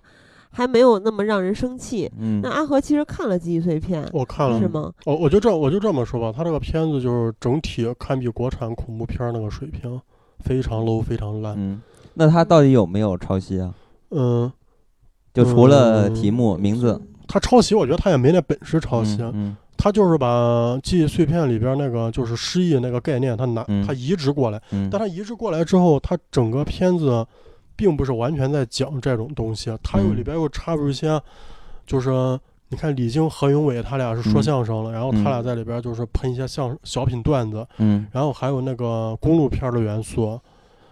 [0.50, 2.12] 还没有那么让人生气。
[2.18, 2.42] 嗯。
[2.42, 4.92] 那阿和其实看了《记忆碎片》，我看了，是吗？
[5.06, 9.98] 我我就这我就这么说吧，他这个片子就是整体堪比国产恐怖片那个水平，
[10.40, 11.54] 非常 low，非常烂。
[11.56, 11.80] 嗯。
[12.18, 13.72] 那他到底有没有抄袭啊？
[14.10, 14.52] 嗯。
[15.34, 17.00] 就除了题目名字。
[17.28, 19.18] 他抄袭，我觉得他也没那本事抄袭。
[19.34, 24.60] 嗯，他就是把记忆碎片里边那个就是失忆那个概念，他拿他移植过来。
[24.72, 27.24] 嗯，但他移植过来之后，他整个片子
[27.76, 31.20] 并不是完全在讲这种东西，他又里边又插入一些，
[31.86, 32.10] 就是
[32.70, 37.64] 你看李菁、何云伟他俩是说相声了，然后他俩在里边就是喷一些相小品段子。
[37.76, 40.40] 嗯，然后还有那个公路片的元素。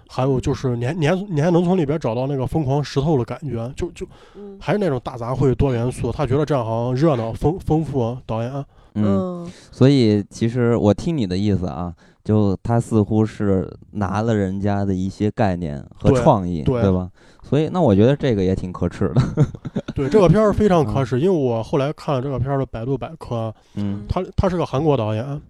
[0.08, 4.06] 还有就是，你还你还你还能从里边找到那个疯狂石头的感觉，就就，
[4.60, 6.12] 还是那种大杂烩多元素。
[6.12, 8.16] 他觉得这样好像热闹丰丰富。
[8.24, 11.92] 导演，嗯，所以其实我听你的意思啊，
[12.24, 17.10] 就他似乎是拿了人家的一些概念和创意，对吧？
[17.42, 19.44] 所以那我觉得这个也挺可耻的。
[19.94, 25.40] 对，这个片儿非常可耻，因为我后来看了这个片儿的百度百科，嗯，他他是个韩国导演。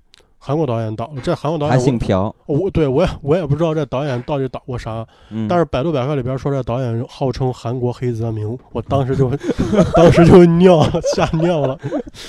[0.47, 2.33] 韩国导演导，这韩国导演还姓朴。
[2.47, 5.05] 我对我也我也不知道这导演到底导过啥，
[5.49, 9.29] 但是百度百科里边说这导演号称韩国黑泽明，我当时就
[9.97, 11.77] 当时就尿吓尿了。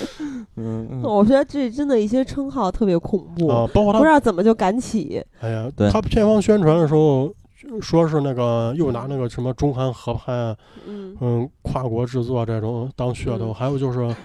[0.57, 5.24] 嗯，我觉得这真的一些称号特别恐怖啊，包括他不知道怎么就敢起。
[5.39, 7.32] 哎呀，对，他片方宣传的时候
[7.80, 10.34] 说是那个又拿那个什么中韩合拍，
[10.88, 14.15] 嗯嗯，跨国制作这种当噱头，还有就是。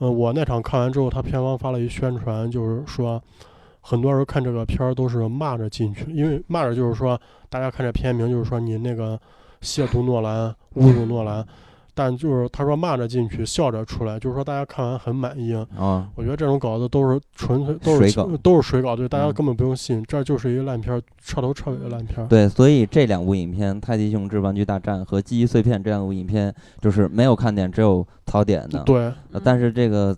[0.00, 3.22] 嗯，我那场看完之后，他片方发了一宣传，就是说，
[3.80, 9.18] 很多人看这个片儿都是骂着进去，因为骂着就是说，大家看这片名就是说你那个
[9.60, 11.46] 亵渎诺兰，侮辱诺兰。
[11.98, 16.08] 但就是他说骂着进去，笑着出来，就是说大家看完很满意啊。
[16.14, 22.24] 我觉得这种稿子都是纯粹都是都是水稿，对大家根本不用信，这就是一个烂片，彻头彻尾的烂片。
[22.28, 28.78] 对，所以这两部影片《泰迪熊之玩具大战》和《记忆碎片》这两部影片就是没有看点，只有槽点的。
[28.84, 30.16] 对，但是这个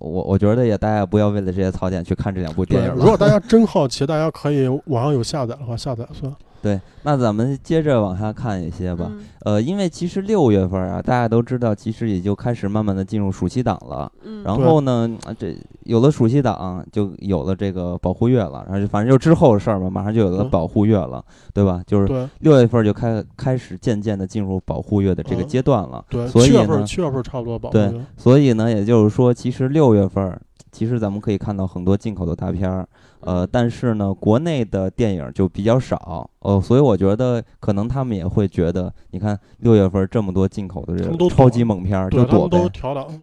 [0.00, 2.92] 我我觉得也大家不要为了这些槽点去看这两部电影。
[2.96, 6.34] 如果大家真好奇，大家可以网上有下载的话下载算。
[6.62, 9.10] 对，那咱们接着往下看一些吧。
[9.44, 14.10] 呃，因为其实六月份啊，大家都知道，其实也就开始慢慢的进入暑期档了。
[14.22, 14.42] 嗯。
[14.44, 18.62] 然后呢，这有了暑期档，就有了这个保护月了。
[18.68, 21.82] 然后就反正就之后的事儿嘛，马上就有了保护月了，对吧？
[21.86, 26.04] 就是六月份就开开始渐渐的进入保护月的这个阶段了。
[26.10, 26.28] 对。
[26.28, 30.38] 所以呢，七月份差不多保护对，所以呢，也就是说，其实六月份。
[30.72, 32.88] 其实咱们可以看到很多进口的大片儿，
[33.20, 42.58] 呃，但是呢，国内的电影就比较少，哦，所以我觉得可能他们也会觉得，你看六月份这么多进口的这个超级猛片儿，就躲呗。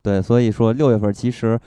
[0.04, 1.60] 对，所以说六月份其实，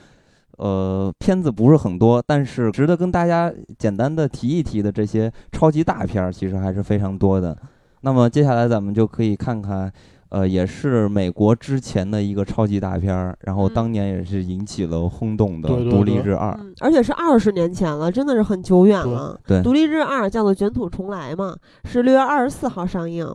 [0.57, 7.57] 呃，片子不是很多，但是值得跟大家简单的提一提的这些超级大片儿，其实还是非常多的。
[8.01, 9.91] 那么接下来咱们就可以看看。
[10.31, 16.51] 呃，也是美国之前的一个超级大片儿，然后嗯当年也是引起了轰动的独立日二》。
[16.57, 19.37] 嗯，而且是二十年前了，真的是很久远了。
[19.45, 21.53] 对独立日二》叫做《卷土重来》嘛，
[21.83, 23.29] 是六月二十四号上映。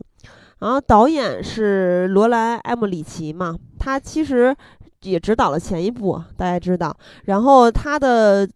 [0.59, 4.55] 然后导演是罗莱·艾莫里奇嘛，他其实
[5.03, 6.97] 也指导了前一部，大家知道。
[7.25, 8.49] 然后他的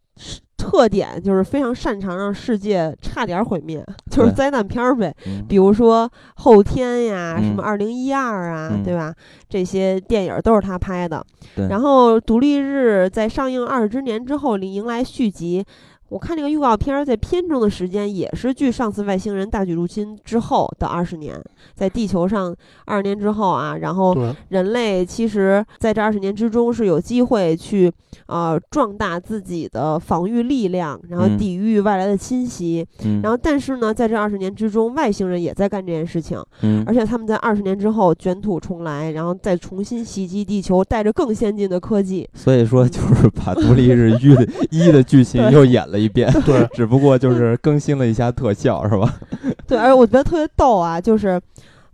[0.62, 5.12] 特点就是非常擅长让世界差点毁灭， 就是灾难片儿呗。
[5.26, 9.12] 嗯比如说《后天》呀，什么嗯《二零一二》啊，嗯对吧？
[9.50, 11.26] 这些电影都是他拍的。
[11.56, 15.66] 对然后《独立日》在上映二十周年之后，迎来续集。
[16.12, 21.42] 我看这个预告片儿，在片中的时间也是距上次外星人大举入侵之后的二十年，
[21.74, 22.54] 在地球上
[22.86, 24.14] 二十年之后啊，然后，
[24.50, 27.90] 人类其实在这二十年之中是有机会去
[28.26, 32.86] 呃壮大自己的防御力量，然后嗯抵御外来的侵袭。
[33.06, 42.30] 嗯，然后，但是呢，在这二十年之中，外星人也在干这件事情，嗯而且他们在二十年之后卷土重来，然后再重新袭击地球，带着更先进的科技。
[42.34, 49.14] 所以说就是把《独立日 一》的一的剧情又演了一遍，对， 只不过就是更新了一下特效，是吧？
[49.68, 51.40] 对，而且我觉得特别逗啊，就是，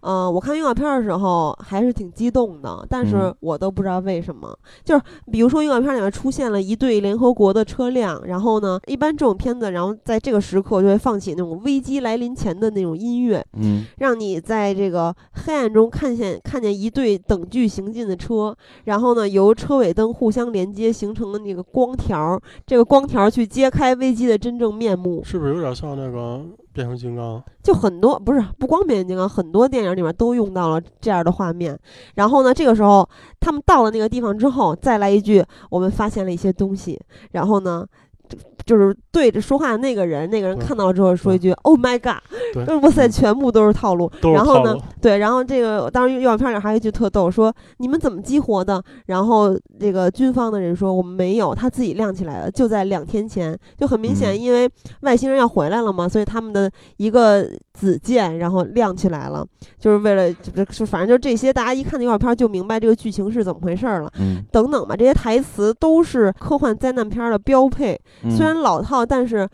[0.07, 4.57] 呃，我看预告片的时候还是挺激动的，但是嗯我都不知道为什么。
[4.85, 18.55] 就是比如说预告片里面出现了一队联合国的车辆，然后呢，一般这种片子，然后在这个时刻就会放起那种危机来临前的那种音乐，嗯让你在这个黑暗中看见看见一队等距行进的车，
[18.85, 25.21] 然后呢，由车尾灯互相连接形成的那个光条，这个光条去揭开危机的真正面目。
[25.25, 26.41] 是不是有点像那个
[26.77, 27.43] 变形金刚？
[27.63, 31.77] 就很多不是不光变形金刚，很多电影里面都用到了这样的画面。
[32.15, 33.07] 然后呢，这个时候
[33.39, 37.01] 他们到了那个地方之后，再来一句“我们发现了一些东西”，
[37.33, 37.85] 然后呢。
[38.27, 42.21] 就就是对着说话的那个人，那个人看到了之后说一句 “Oh my god”，
[42.53, 44.11] 对哇塞，嗯全部都是套路。
[44.21, 44.75] 然后呢。
[44.99, 48.83] 对，然后这个当时预告片里还有一句特逗，说你们怎么激活的？
[49.05, 54.69] 然后这个军方的人说我们没有，他自己亮起来了，就在两天前，就很明显，嗯因为
[55.01, 59.45] 外星人要回来了嘛，所以他们的一个子舰然后亮起来了，
[59.79, 64.11] 就是为了就就反正就这些，大家一看那预告片就明白这个剧情是怎么回事儿了。
[64.19, 69.47] 嗯，等等吧，这些台词都是科幻灾难片儿的标配，嗯虽然老套，但是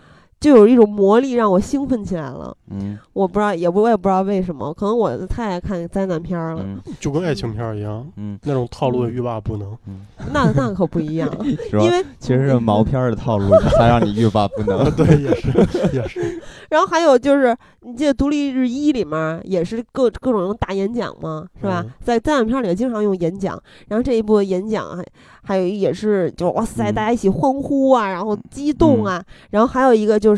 [0.43, 2.53] 就有一种魔力让我兴奋起来了。
[2.69, 6.61] 嗯我不知道，也不我也不知道为什么，可能我太爱看灾难片儿了。
[6.65, 9.77] 嗯就跟爱情片儿一样，嗯那种套路欲罢不能。
[9.87, 11.29] 嗯， 那那可不一样，
[11.69, 11.89] 是吧因？
[11.89, 14.91] 为其实是毛片儿的套路 才让你欲罢不能。
[14.95, 16.41] 对，也是，也是。
[16.69, 21.81] 然后还有就是，你记得《独立日一》里面也是各各种大演讲嘛，是吧？
[21.87, 25.05] 嗯在灾难片里经常用演讲，然后这一部演讲还
[25.45, 30.32] 还有也是就哇塞，嗯大家一起欢呼啊，然后激动啊，然后还有一个就是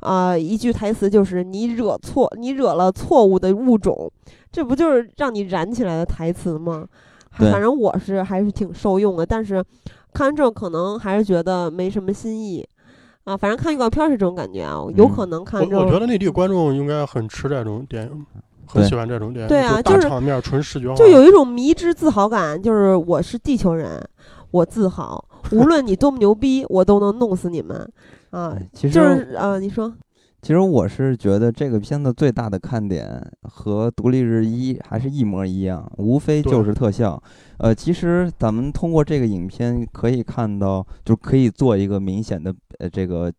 [0.00, 4.10] 啊、一句台词就是你惹错，你惹了错误的物种，
[4.50, 6.86] 这不就是让你燃起来的台词吗？
[7.32, 9.64] 反正我是还是挺受用的，但是
[10.12, 12.66] 看完之后可能还是觉得没什么新意。
[13.24, 18.26] 啊，反正看预告片是这种感觉啊，有嗯可能看我完之后，我觉得内地观众应该很吃这种电影，
[18.66, 19.48] 很喜欢这种电影。
[19.48, 20.94] 对啊就是大场面、纯视觉化。
[20.94, 24.02] 就有一种迷之自豪感，就是我是地球人，
[24.50, 25.22] 我自豪，
[25.52, 27.88] 无论你多么牛逼，我都能弄死你们
[28.30, 28.54] 啊！
[28.56, 29.92] 哎其实就是呃，你说，
[30.42, 37.22] 其实我是觉得这个片子最大的看点和《独立日一》还是一模一样，无非就是特效。
[37.58, 43.30] 呃，其实咱们通过这个影片可以看到，就可以做一个明显的呃这个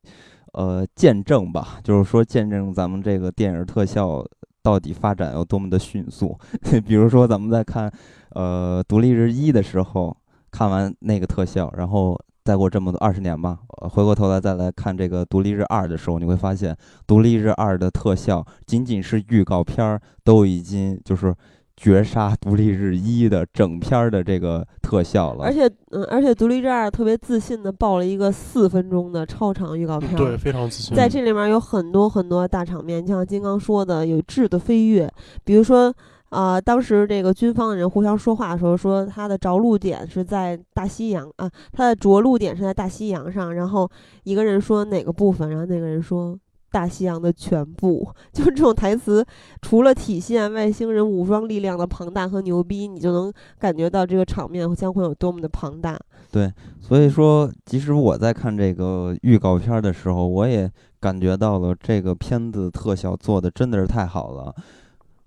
[0.54, 4.24] 呃见证吧，就是说见证咱们这个电影特效
[4.62, 6.38] 到底发展有多么的迅速。
[6.86, 7.92] 比如说咱们在看
[8.32, 10.16] 呃《独立日一》的时候，
[10.52, 16.74] 看完那个特效，然后再过这么多二十年吧，呃回过头来再来看这个《独立日二》的时候，你会发现
[17.06, 21.34] 《独立日二》的特效仅仅是预告片儿都已经就是
[21.78, 25.46] 绝杀《独立日一》的整片儿的这个特效了。
[25.46, 30.96] 而且嗯，而且独立日二特别自信的爆了一个四分钟的超长预告片，对，非常自信。
[30.96, 35.12] 在这里面有很多很多大场面，就像金刚说的，有质的飞跃，
[35.44, 35.94] 比如说。
[36.32, 43.54] 啊、当时这个军方的人互相说话的时候，说他的着陆点是在大西洋啊，他的着陆点是在大西洋上。
[43.54, 43.90] 然后
[44.24, 46.40] 一个人说哪个部分，然后那个人说
[46.72, 48.10] 大西洋的全部。
[48.32, 49.26] 就是这种台词，
[49.62, 56.00] 除了体现外星人武装力量的庞大和牛逼，你就能感觉到这个场面将会有多么的庞大。
[56.32, 64.56] 对所以说，即使我在看这个预告片的时候，我也感觉到了这个片子特效做的真的是太好了。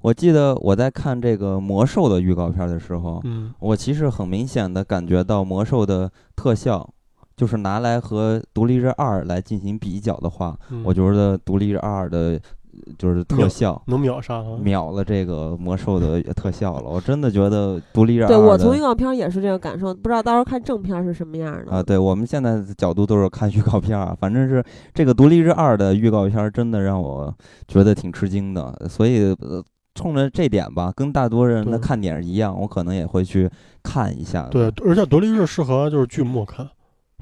[0.04, 6.86] 我记得我在看这个魔兽的预告片儿的时候，嗯，我其实很明显的感觉到魔兽的特效，
[7.34, 12.38] 就是拿来和独立日二来进行比较的话，嗯我觉得独立日二的
[12.98, 16.90] 就是特效能秒杀他，秒了这个魔兽的特效了。
[16.90, 21.82] 我真的觉得《独立日二》对我从预告片也是这个感受，不知道到时候看正片是什么样的啊？
[21.82, 27.34] 对我们现在的角度都是看预告片啊，反正是这个《独立日二》的预告片真的让我
[27.66, 29.34] 觉得挺吃惊的，所以
[29.94, 33.48] 冲着这点吧，跟大多人的看点一样，我可能也会去
[33.82, 34.48] 看一下。
[34.50, 36.68] 对，而且《独立日》适合就是剧目看。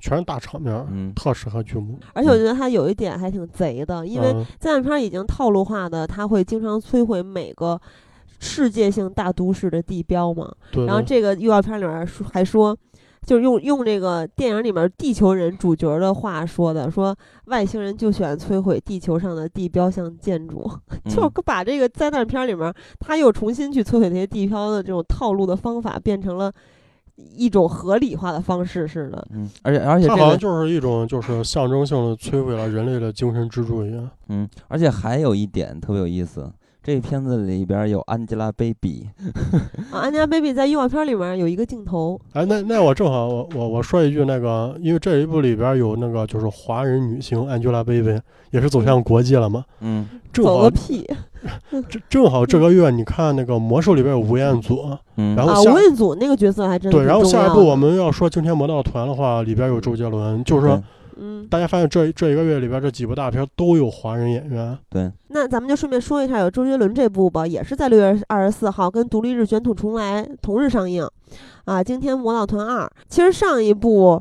[0.01, 1.97] 全是大场面，嗯，特适合剧目。
[2.13, 7.81] 而且我觉得它有一点还挺贼的，因为灾难片已经套路化的，它会经常摧毁每个
[8.41, 10.53] 世界性大都市的地标嘛。
[10.73, 10.87] 对。
[10.87, 12.77] 然后这个预告片里面说还说，
[13.27, 17.17] 就是用用这个电影里面地球人主角的话说的，说
[17.47, 20.71] 外星人就喜欢摧毁地球上的地标性建筑，
[21.09, 26.53] 就把这个灾难片里面他又重新去摧毁那些地标的这种套路的方法变成了。
[27.15, 36.51] 一种合理化的方式似的，嗯，而且而且它好像就是一种就是象征性的摧毁了人类的精神支柱一样，嗯，而且还有一点特别有意思。
[36.85, 39.07] 这片子里边有 Angelababy，
[39.93, 42.21] 啊，Angelababy 在预告片里面有一个镜头。
[42.33, 48.21] 哎，那那我正好我我我说一句那个，因为这一部里边有那个就是华人女星 Angelababy，
[48.51, 49.65] 也是走向国际了嘛。
[49.81, 51.07] 嗯，走个屁！
[51.71, 54.81] 正正好这个月你看那个魔兽里边有吴彦祖，
[55.17, 57.05] 嗯，然后啊，吴彦祖那个角色还真对。
[57.05, 60.75] 然后下一步我们要说惊天魔盗团的话，里边有周杰伦，就是说。
[60.77, 60.85] 嗯，
[61.49, 64.77] 大家发现这这一个月里边这几部大片都有华人演员。
[64.89, 71.07] 对，那咱们就顺便说一下，有周杰伦这部吧，也是在六月二十四号跟《独立日卷土重来》同日上映。
[71.65, 74.21] 啊，《惊天魔盗团二》其实上一部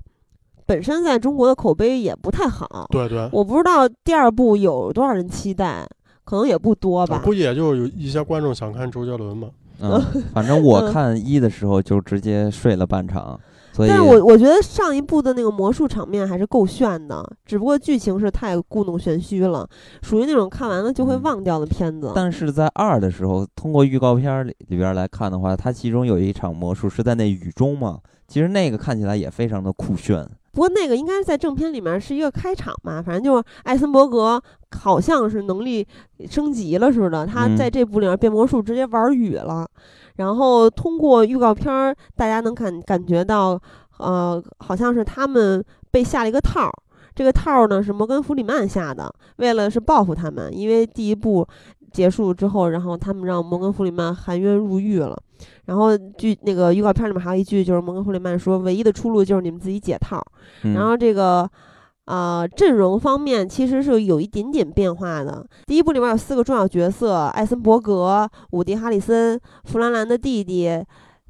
[0.66, 2.88] 本身在中国的口碑也不太好。
[2.92, 3.28] 对对。
[3.34, 5.88] 我不知道第二部有多少人期待，
[6.24, 7.22] 可能也不多吧。
[7.26, 9.50] 估计也就有一些观众想看周杰伦嘛。
[9.82, 10.00] 嗯，
[10.34, 13.40] 反正我 看一的时候就直接睡了半场。
[13.78, 19.68] 但是我我觉得上一部的那个魔术场面还是够炫的，只不过剧情是太故弄玄虚了，
[20.02, 22.12] 属于那种看完了就会忘掉的片子。
[22.14, 30.28] 但是在二的时候，通过预告片里里边来看的话，它其中有一场魔术是在那雨中嘛，其实那个看起来也非常的酷炫。
[30.52, 34.42] 不过那个应该是在正片里面是一个开场吧，反正就是艾森伯格
[34.78, 35.86] 好像是能力
[36.30, 39.66] 升级了似的，他在这部里面变魔术直接玩雨了。
[40.18, 43.60] 然后通过预告片儿，大家能感感觉到，
[43.98, 46.74] 呃，好像是他们被下了一个套儿。
[47.16, 50.50] 这个套儿呢是摩根·弗里曼下的，为了是报复他们。
[50.56, 51.48] 因为第一部
[51.92, 55.18] 结束之后，然后他们让摩根·弗里曼含冤入狱了。
[55.66, 60.24] 然后剧那个预告片里面还有一句，就是摩根·弗里曼说：“唯一的出路就是你们自己解套。”
[60.74, 61.50] 然后这个。
[62.06, 65.46] 呃，阵容方面其实是有一点点变化的。
[65.68, 70.84] 第一部里面有四个重要角色：艾森伯格、伍迪·哈里森、弗兰兰的弟弟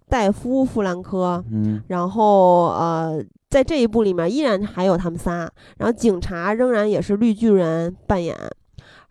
[0.09, 1.43] 戴夫·弗兰科。
[1.51, 5.47] 嗯，然后呃，在这一部里面依然还有他们仨。
[5.77, 8.35] 然后警察仍然也是绿巨人扮演，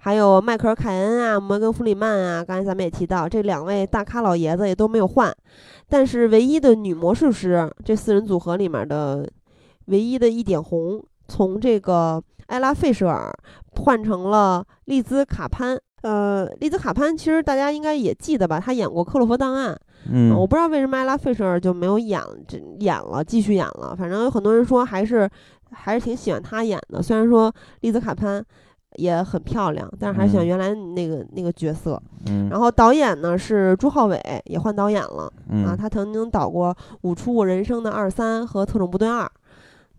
[0.03, 2.43] 还有迈克尔·凯恩啊、摩根·弗里曼啊。
[2.43, 5.31] 刚才咱们也提到，这两位大咖老爷子也都没有换。
[5.89, 9.29] 但是唯一的女魔术师，这四人组合里面的
[9.87, 11.05] 唯一的一点红。
[11.29, 13.31] 从这个艾拉·费舍尔
[13.77, 15.79] 换成了丽兹·卡潘。
[16.03, 18.59] 呃，丽兹·卡潘其实大家应该也记得吧？
[18.59, 19.75] 她演过《克洛弗档案》。
[20.11, 23.95] 嗯，我不知道为什么艾拉·费舍尔就没有演这演了，继续演了。
[23.95, 25.29] 反正有很多人说还是
[25.71, 27.03] 还是挺喜欢她演的。
[27.03, 28.43] 虽然说丽兹·卡潘
[28.97, 32.01] 也很漂亮，但是还是选原来那个那个角色。
[32.27, 32.49] 嗯。
[32.49, 35.33] 然后导演呢是朱浩伟，也换导演了。
[35.49, 35.65] 嗯。
[35.65, 39.25] 啊，他曾经导过《舞出我人生的二三》和《特种部队二》。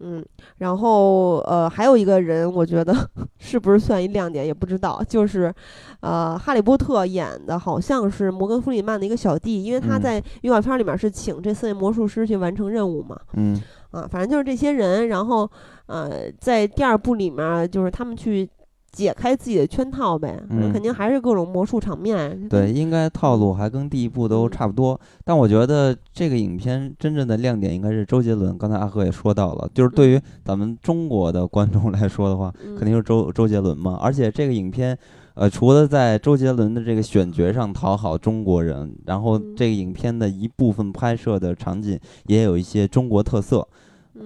[0.03, 0.25] 嗯，
[0.57, 2.91] 然后呃，还有一个人，我觉得
[3.37, 5.53] 是不是算一亮点也不知道，就是，
[5.99, 13.15] 呃，哈利波特演的好像是摩根·弗里曼的一个小弟，因为他在预告片里面是请这四位魔术师去完成任务嘛。
[13.33, 13.55] 嗯，
[13.91, 15.47] 啊，反正就是这些人，然后
[15.85, 18.49] 呃，在第二部里面就是他们去。
[18.91, 20.37] 解开自己的圈套呗，
[20.73, 22.47] 肯定还是各种魔术场面。
[22.49, 24.99] 对，应该套路还跟第一部都差不多。
[25.23, 28.57] 但我觉得这个影片真正的亮点应该是周杰伦。
[28.57, 33.97] 刚才阿赫也说到了，就是对于咱们中国的观众来说的话，肯定是周周杰伦嘛。
[34.01, 34.97] 而且这个影片，
[35.35, 43.65] 呃，除了在周杰伦的这个选角上讨好中国人，然后这个影片的一部分拍摄的场景也有一些中国特色。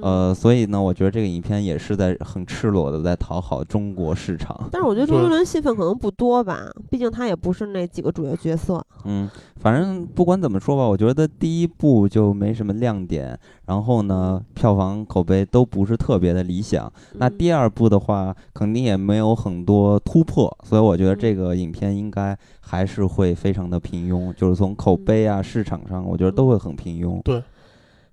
[0.01, 4.69] 呃，所以呢，我觉得这个影片也是在很赤裸的在讨好中国市场。
[4.71, 8.83] 但是我觉得周杰伦戏份可能不多吧，毕竟他也不是那几个主要角色。
[9.05, 13.37] 嗯，反正不管怎么说吧，我觉得第一部就没什么亮点，
[13.67, 16.91] 然后呢，票房口碑都不是特别的理想。
[17.13, 27.21] 那第二部的话，肯定也没有很多突破，所以我觉得这个影片应该还是会非常的平庸，就是从口碑啊、市场上，我觉得都会很平庸。
[27.23, 27.41] 对。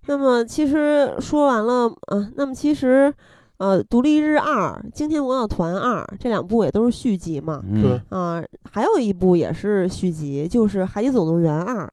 [0.07, 3.13] 那么其实说完了啊，那么其实，
[3.59, 7.63] 呃，《独立日二》《惊天魔盗团二》这两部也都是续集嘛。
[7.81, 11.91] 对啊，还有一部也是续集，就是《海底总动员二》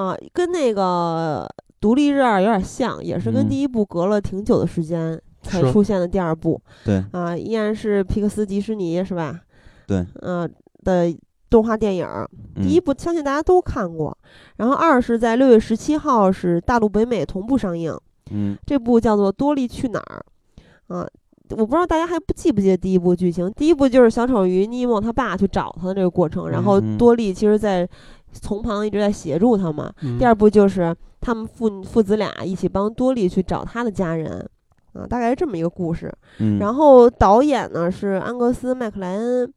[0.00, 1.46] 啊，跟那个
[1.80, 6.60] 《独立日二》有点像，也是跟嗯第一部隔了挺久的时间才出现的第二部。
[6.84, 9.38] 对，啊，依然是皮克斯迪士尼是吧？
[9.86, 10.50] 对，嗯、
[10.84, 11.14] 的
[11.56, 12.28] 动画电影儿。
[12.54, 14.16] 第嗯一部相信大家都看过，
[14.56, 17.98] 然后二是在六月十七号是大陆北美同步上映，
[18.30, 20.22] 嗯这部叫做《多利去哪儿》
[20.94, 21.08] 啊。
[21.50, 23.50] 我不知道大家还不记不记得第一部剧情？
[23.52, 27.88] 第一部就是小丑鱼尼莫他爸去找他的这个过程，然后多利其实在
[28.32, 29.90] 从旁一直在协助他嘛。
[30.02, 34.44] 嗯第二部就是他们父父子俩一起帮多利去找他的家人，
[34.92, 36.12] 啊，大概是这么一个故事。
[36.40, 39.52] 嗯，然后导演呢是安格斯麦克莱恩，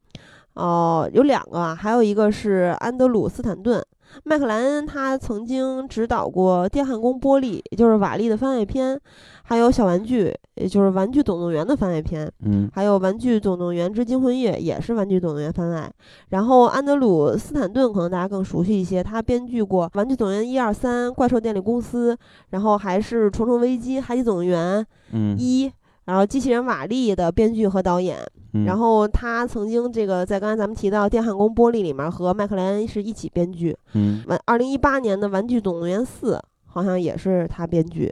[0.60, 3.84] 哦、有两个啊，还有一个是安德鲁斯坦顿。
[4.24, 8.99] 麦克莱恩他曾经指导过《电焊工玻璃》，也就是瓦力的番外篇，
[9.43, 15.88] 还有《小玩具》，也就是《玩具总动员》的番外篇，嗯还有《玩具总动员之惊魂夜》，也是《玩具总动员》番外。
[16.30, 22.16] 然后安德鲁斯坦顿可能大家更熟悉一些，他编剧过《玩具总动员》一二三、《怪兽电力公司》，
[22.49, 24.82] 然后还是《重重危机》《海底总动员》
[25.12, 25.72] 嗯，一，
[26.10, 28.18] 然后机器人瓦力的编剧和导演。
[28.53, 33.78] 嗯然后他曾经这个在刚才咱们提到《电焊工玻璃》里面和麦克莱恩是一起编剧。
[33.93, 36.34] 嗯完二零一八年的《玩具总动员四》
[36.66, 38.12] 好像也是他编剧。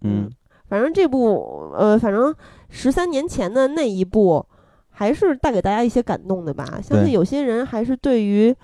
[0.00, 0.30] 嗯
[0.68, 2.34] 反正这部呃，反正
[2.70, 4.44] 十三年前的那一部，
[4.88, 6.80] 还是带给大家一些感动的吧。
[6.82, 8.56] 相信有些人还是对于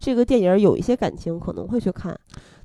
[0.00, 2.18] 这个电影有一些感情，可能会去看。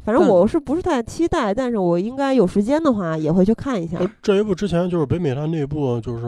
[0.03, 3.97] 反正我是不是太期待，但是我应该有时间的话也会去看一下。
[3.99, 6.23] 呃这一部之前就是北美它内部就是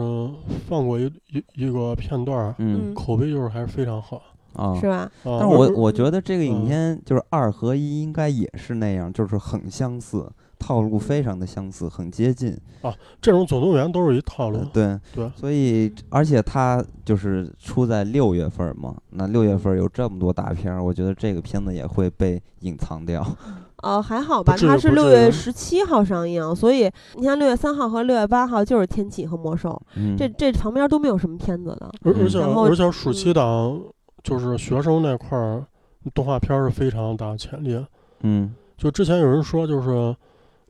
[0.68, 4.22] 放过一一一个片段儿，嗯嗯，口碑就是还是非常好。
[4.54, 4.86] 啊是。
[4.86, 5.10] 吧？
[5.24, 12.94] 啊但是我我觉得这个影嗯片就是二合一，应该也是那样，就是很相似，套路非常的相似，很接近啊。
[13.20, 23.24] 这种总动员都是一套路呃，对对所以而且它就是出在六月份嘛，那六月份有这么多大片儿，我觉得这个片子也会被隐藏掉。
[23.82, 31.90] 哦，还好吧，它是六月十七号上映，所以你像六月三号和六月八号就是《天启》和《魔兽》，嗯，这这旁边都没有什么片子的。
[32.02, 33.78] 而而且然后而且暑期档
[34.22, 35.62] 就是学生那块儿
[36.14, 37.84] 动画片儿是非常大潜力。
[38.22, 40.16] 嗯就之前有人说，就是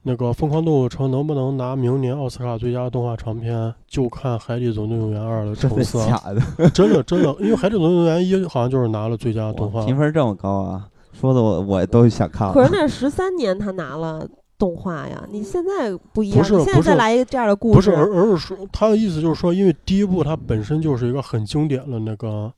[0.07, 6.07] 那个《疯狂动物城》能不能拿明年奥斯卡最佳动画长片，就看《海底总动员二》的 真的成色。
[6.07, 6.19] 假
[6.59, 6.71] 的？
[6.71, 9.85] 真的真的，因为《海底总动员一》好像就是拿了最佳动画。
[9.87, 12.53] 评分这么高啊，说的我我都想看了。
[12.53, 14.29] 可是那十三年他拿了
[14.59, 22.53] 动画呀，你现在不一样，不是你现在不是再来一个这样的故事，不是，而而是说他的意思就是说，因为第一部它本身就是一个很经典的那个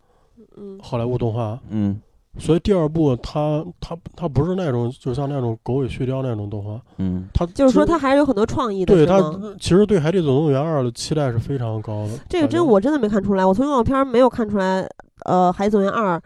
[0.57, 2.01] 嗯，好莱坞动画，嗯
[2.39, 9.21] 所以第二部它它它不是那种就像那种狗尾续貂那种动画，嗯它就是说它还是有很多创意的，对它？
[9.59, 12.11] 其实对《海底总动员二》的期待是非常高的。
[12.29, 14.87] 这个真我真的没看出来，我从预告片没有看出来，
[15.25, 16.17] 呃，《海底总动员二》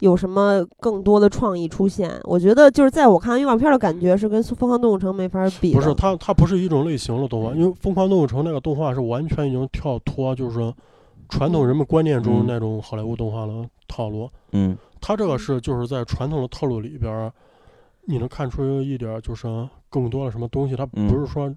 [0.00, 2.20] 有什么更多的创意出现。
[2.22, 5.74] 我觉得就是在我看预告片的感觉是跟《疯狂动物城》没法比。
[5.74, 10.72] 不是它它不是一种类型的动画，因为《疯狂动物城》那个动画是完全已经跳脱就是说
[11.28, 13.52] 传统人们观念中嗯那种好莱坞动画的
[13.88, 14.30] 套路。
[14.52, 17.32] 嗯它这个是就是在传统的套路里边儿，
[18.04, 19.46] 你能看出一点儿就是
[19.88, 21.52] 更多的什么东西，它嗯不是说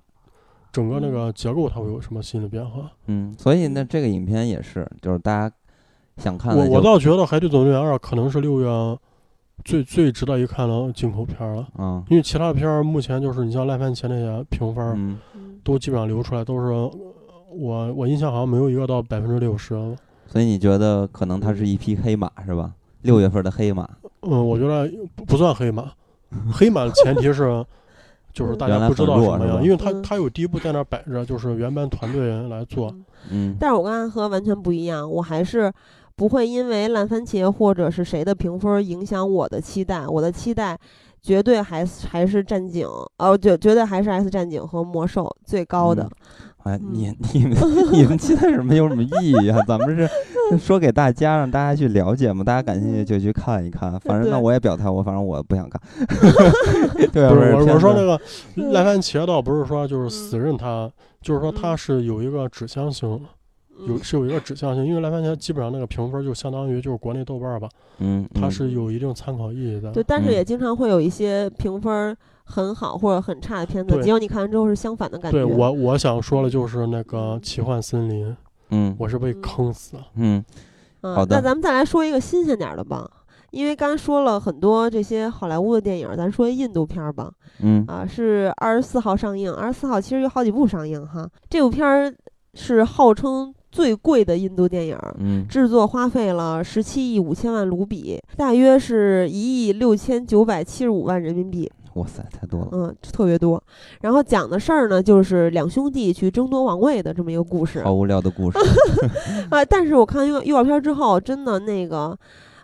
[0.71, 2.91] 整个那个结构它会有什么新的变化。
[3.07, 5.55] 嗯，所以呢，这个影片也是，就是大家
[6.17, 8.67] 想看的我我倒觉得《海底总动员二》可能是六月
[9.63, 15.17] 最最值得一看的进口片儿了，嗯因为其他片儿目前就是你像烂番茄那些评分
[15.63, 16.91] 都基本上流出来都是，呃
[17.53, 19.75] 我我印象好像没有一个到百分之六十。
[20.25, 22.73] 所以你觉得可能它是一匹黑马是吧？
[23.01, 23.87] 六月份的黑马，
[24.21, 25.91] 嗯，我觉得不不算黑马，
[26.51, 27.65] 黑马的前提是，
[28.33, 32.89] 就是大家不知道什么样，因为他嗯他有第一步在那儿摆着，就是原班团队人来做。
[32.89, 35.71] 嗯嗯但是我刚才和完全不一样，我还是
[36.15, 40.77] 不会因为烂番茄或者是谁的评分影响我的期待，我的期待
[41.21, 42.87] 绝对还是还是战警，
[43.17, 46.09] 哦，绝绝对还是 S 战警和魔兽最高的。
[46.63, 47.55] 哎，嗯你你们
[47.93, 49.59] 你们期待什么有什么意义啊？
[49.67, 50.09] 咱们是
[50.59, 53.99] 说给大家让大家去了解嘛，大家感兴趣就去看一看。
[54.01, 55.81] 反正那我也表态，我反正我不想看。
[57.11, 58.19] 对啊，不是我我说那个
[58.55, 60.91] 嗯烂番茄倒不是说就是死认它，
[61.21, 63.09] 就是说他嗯是有一个指向性，
[63.87, 67.67] 有嗯是有一个指向性，因为烂番茄基本上那个评分就相当于就是国内豆瓣吧，
[67.99, 69.91] 嗯，它嗯是有一定参考意义的。
[69.91, 75.37] 对，但是嗯也经常会有一些评分很好或者很差的片子，对结果你看完之后是相反的感觉。
[75.37, 78.35] 对我我想说的就是那个奇幻森林，
[78.71, 80.07] 嗯我是被嗯坑死了。
[80.15, 80.43] 嗯
[81.01, 83.09] 嗯，好的那咱们再来说一个新鲜点儿的吧，
[83.51, 87.31] 因为刚才说了很多这些好莱坞的电影，咱说印度片儿吧。
[87.61, 91.29] 嗯啊，是二十四号上映，二十四号其实有好几部上映哈。
[91.49, 92.13] 这部片儿
[92.53, 101.71] 是号称最贵的印度电影，嗯，制作花费了十七亿五千万卢比，大约是一亿六千九百七十五万人民币。
[101.95, 102.69] 哇塞，太多了。
[102.71, 103.61] 嗯，特别多。
[104.01, 107.83] 然后讲的事儿呢，就是两兄弟去争夺王位的这么一个故事。
[107.83, 108.57] 好无聊的故事
[109.51, 109.63] 啊！
[109.65, 112.17] 但是我看预预告片之后，真的那个。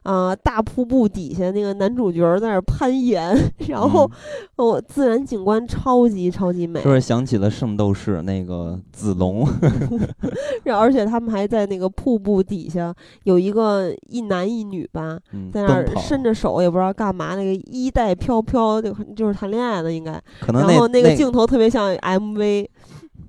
[0.08, 3.38] 啊，大瀑布底下那个男主角在那攀岩，
[3.68, 4.10] 然后
[4.56, 9.46] 哦，自然景观超级超级美，是不是想起了《圣斗士》那个子龙？
[10.74, 15.20] 而且他们还在那个瀑布底下有一个一男一女吧，
[15.52, 20.14] 在那儿伸着手也不知道干嘛，那个衣带飘飘，就就是谈恋爱的应该。
[20.40, 22.66] 可能然后那个镜头特别像 MV，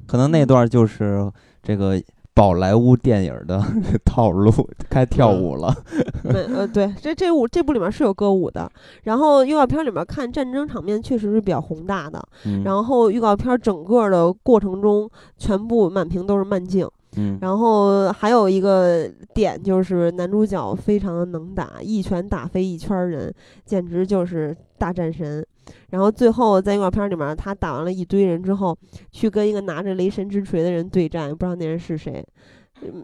[0.06, 1.28] 可能那段就是
[1.60, 2.00] 这个。
[2.38, 3.60] 宝莱坞电影的
[4.06, 4.48] 套路，
[4.88, 5.74] 开跳舞了。
[6.22, 8.70] 对，呃，对，这这舞这部里面是有歌舞的。
[9.02, 12.24] 然后预告片里面看战争场面确实是比较宏大的。
[12.64, 16.88] 然后预告片整个的过程中，全部满屏都是慢镜。
[17.16, 17.36] 嗯。
[17.42, 23.34] 然后还有一个点就是男主角非常的能打，一拳打飞一圈人，
[23.64, 25.44] 简直就是大战神。
[25.90, 28.76] 然后最后在预告片里面，他打完了一堆人之后，
[29.10, 32.24] 去跟一个拿着雷神之锤的人对战，不知道那人是谁，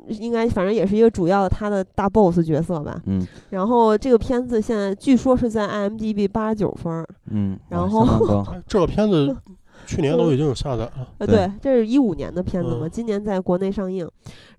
[0.08, 3.00] 应该反正也是一个主要的他的大 boss 角色吧。
[3.06, 3.26] 嗯。
[3.50, 7.06] 然后这个片子现在据说是在 IMDB 八十九分。
[7.30, 7.58] 嗯。
[7.70, 9.34] 然后这个片子
[9.86, 10.92] 去年都已经有下载了。
[11.18, 14.08] 呃，对，这是一五年的片子嘛，今年在国内上映。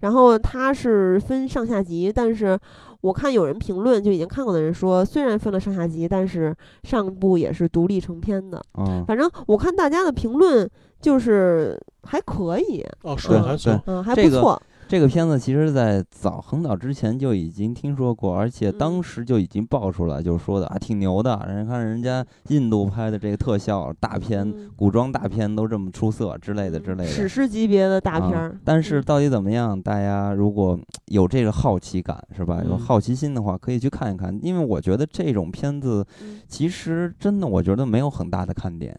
[0.01, 2.57] 然后它是分上下集，但是。
[3.05, 8.59] 我看有人评论，就已经看过的人说，虽然分了上下集，但是上部也是独立成篇的。
[8.79, 10.67] 嗯，反正我看大家的评论
[10.99, 12.83] 就是还可以。
[13.03, 14.59] 哦，是还行，嗯，还不错。
[14.87, 21.43] 这个片子其实，在早很早之前就已经听说过，而且当时就已经爆出来，就是说的啊，挺牛的。
[21.47, 28.59] 人看人家印度拍的这个特效大片、古装大片都这么出色之类的之类的，史诗级别的大片。
[28.63, 29.81] 但是到底怎么样？
[29.81, 32.61] 大家如果有这个好奇感，是吧？
[32.63, 34.37] 有好奇心的话，可以去看一看。
[34.43, 36.05] 因为我觉得这种片子
[36.47, 38.95] 其实真的，我觉得没有很大的看点。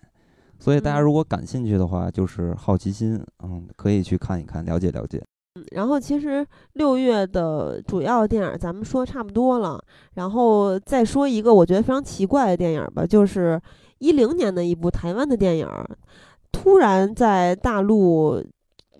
[0.59, 5.23] 所以大家如果感兴趣的话，就是好奇心，嗯，可以去看一看，了解了解。
[5.73, 9.83] 然后其实六月的主要电影咱们说差不多了，
[10.15, 13.61] 然后再说一个我觉得非常奇怪的电影吧，就是
[13.99, 15.69] 一零年的一部台湾的电影，
[16.53, 18.45] 突然在大陆。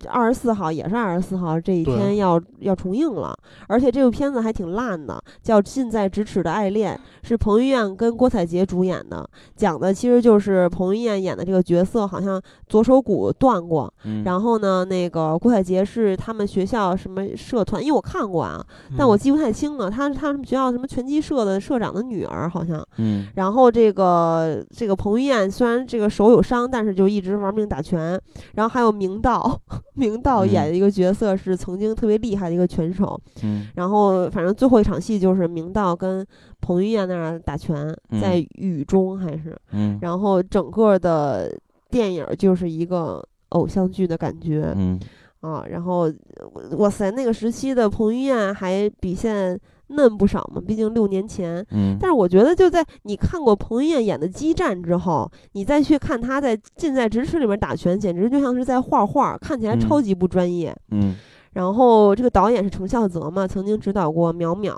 [0.07, 3.35] 二十四号也是二十四号这一天要要重映了，
[3.67, 6.95] 而且这部片子还挺烂的，叫《近在咫尺的爱恋》，
[7.27, 13.91] 是彭于晏跟郭采洁主演的，讲的其实就是彭于晏演的这个角色好像左手骨断过，
[14.23, 18.63] 然后呢，那个郭采洁是他们学校什么社团，因为我看过啊，
[18.97, 28.19] 但我记不太清了，他是他们学校什么拳击社的社长的女儿好像，嗯，然后这个这个彭于晏虽然这个手有伤，但是就一直玩命打拳，
[28.55, 29.59] 然后还有明道。
[29.97, 36.25] 明道演的一个角色是曾经特别厉害的一个拳手，嗯，然后反正最后一场戏就是明道跟
[36.61, 41.51] 彭于晏那儿打拳，在雨中还是，嗯，然后整个的
[41.89, 44.99] 电影就是一个偶像剧的感觉，嗯，
[45.41, 46.11] 啊，然后
[46.77, 49.59] 哇塞，那个时期的彭于晏还比现在。
[49.89, 51.65] 嫩不少嘛，毕竟六年前。
[51.71, 60.75] 嗯，但是我觉得就在你看过彭于晏演的《激战》之后，你再去看他在《近在咫尺》里面打拳，简直就像是在画画，看起来超级不专业。
[60.91, 61.15] 嗯。
[61.53, 64.71] 然后这个导演是程孝泽嘛，曾经指导过《淼淼》。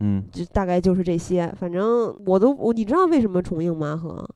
[0.00, 0.24] 嗯。
[0.32, 3.96] 就大概就是这些，反正我都我你知道为什么重映吗？
[3.96, 4.28] 和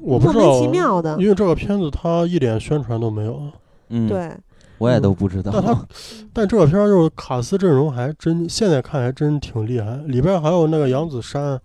[0.00, 3.42] 我不知道，莫名其妙的，因为这个片子他一点宣传都没有。
[3.90, 4.32] 嗯，对。
[4.80, 5.86] 我也都不知道，但他，
[6.32, 9.94] 但这个片儿就是卡斯阵容还真，现在看还真挺厉害。
[10.06, 11.60] 里边还有那个杨子姗，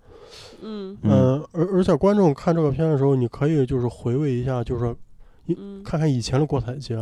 [0.60, 4.94] 嗯嗯，而而且观众看这个片的时候，你可以就是回味一下，就是
[5.82, 6.94] 看看以前的郭采洁，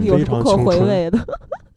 [0.00, 1.18] 非常可回味的。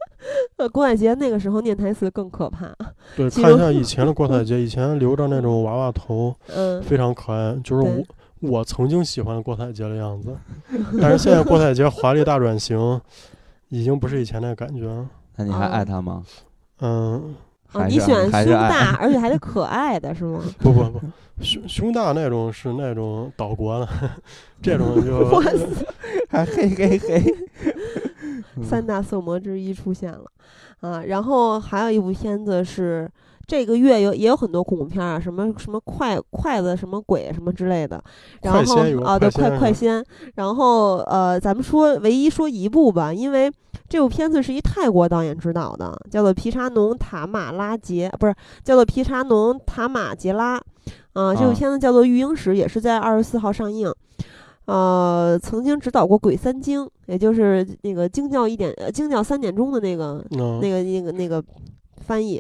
[0.71, 2.73] 郭采洁那个时候念台词更可怕。
[3.17, 8.01] 对，看一下以前的郭采洁， 以前留着那种娃娃头，嗯，非常可爱，就是我。
[8.41, 10.33] 我曾经喜欢郭采洁的样子，
[11.01, 12.79] 但是现在郭采洁华丽大转型。
[13.69, 15.07] 已经不是以前那感觉了。
[15.35, 16.23] 那你还爱他吗？
[16.81, 17.35] 嗯。
[17.71, 20.41] 哦，你喜欢胸大， 而且还得可爱的是吗？
[20.59, 20.99] 不不不，
[21.43, 23.87] 胸胸大那种是那种岛国的，
[24.61, 25.29] 这种就。
[26.29, 27.23] 还嘿嘿嘿。
[28.63, 30.25] 三大色魔之一出现了
[30.81, 31.03] 啊！
[31.05, 33.09] 然后还有一部片子是。
[33.49, 37.99] 这个月有也有很多恐怖片啊，什么什么筷筷子什么鬼什么之类的，
[38.43, 43.51] 然后啊对快快仙，然后呃咱们说唯一说一部吧，因为
[43.87, 50.61] 这部片子是一泰国导演执导的，叫做皮查农塔马拉杰，不是叫做皮查农塔马杰拉，
[51.13, 53.91] 啊这部片子叫做育婴史，也是在二十四号上映。
[54.65, 61.43] 呃，曾经指导过《鬼三惊》，也就是那个惊叫一点、呃，惊叫三点钟的那个、那个、那个、那个
[62.05, 62.39] 翻译。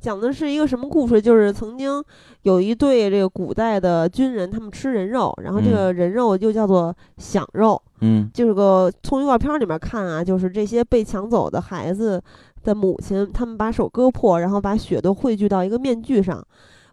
[0.00, 1.20] 讲的是一个什么故事？
[1.20, 2.02] 就是曾经
[2.42, 7.80] 有一对这个古代的军人，他们吃人肉，然后这个人肉就叫做响肉。
[8.00, 12.20] 嗯，就是个从预告片里面看啊，就是这些被抢走的孩子
[12.64, 16.42] 的母亲，他们把手割破，然后把血都汇聚到一个面具上。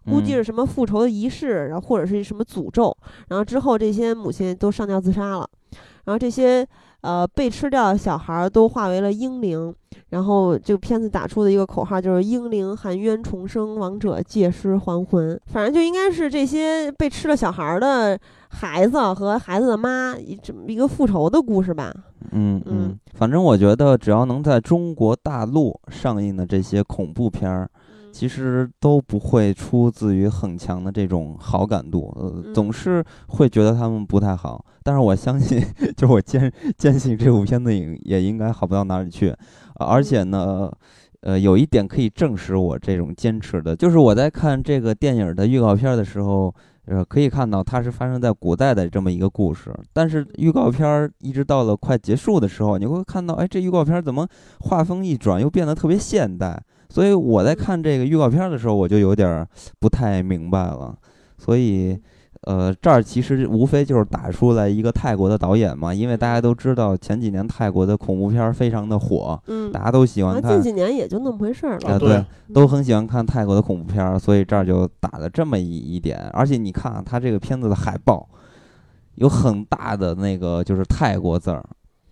[0.10, 2.95] 估计是什么复仇的仪式，然后或者是什么诅咒，
[3.28, 5.45] 然后之后这些母亲都上吊自杀了，
[6.05, 6.66] 然后这些
[7.08, 9.74] 呃被吃掉的小孩都化为了婴灵，
[10.10, 21.93] 然后这个片子打出的一个口号就是“婴灵含冤重生，亡者借尸还魂”，反正就应该是这些被吃了小孩的孩子和孩子的妈这么一个复仇的故事吧。
[22.34, 27.70] 嗯嗯，反正我觉得只要能在中国大陆上映的这些恐怖片儿。
[28.18, 34.65] 其实都不会出自于很强的这种好感度，呃，总是会觉得他们不太好。
[34.82, 35.63] 但是我相信，
[35.95, 39.32] 就我坚坚信这部片子也也应该好不到哪里去。
[39.76, 40.68] 而且呢，
[41.22, 46.51] 呃，有一点可以证实我这种坚持的，就是我在看这个电影的预告片的时候，
[46.86, 49.72] 呃，可以看到它是发生在古代的这么一个故事。
[49.93, 54.28] 但是预告片一直到了快结束的时候，你会看到，哎，这预告片怎么
[54.61, 56.59] 画风一转，又变得特别现代？
[56.90, 59.46] 所以我在看这个预告片的时候，我就有点
[59.80, 60.96] 不太明白了。
[61.38, 61.96] 所以，
[62.42, 70.54] 呃，这儿其实无非就是打出来一个泰国的导演嘛，因为大家都知道前几年泰国的恐怖片非常的火，嗯，大家都喜欢看。
[70.54, 72.00] 近几年也就那么回事儿了。
[72.00, 76.18] 对，都很喜欢看泰国的恐怖片，所以这儿就打了这么一一点。
[76.34, 78.28] 而且你看他这个片子的海报，
[79.16, 81.64] 有很大的那个就是泰国字儿。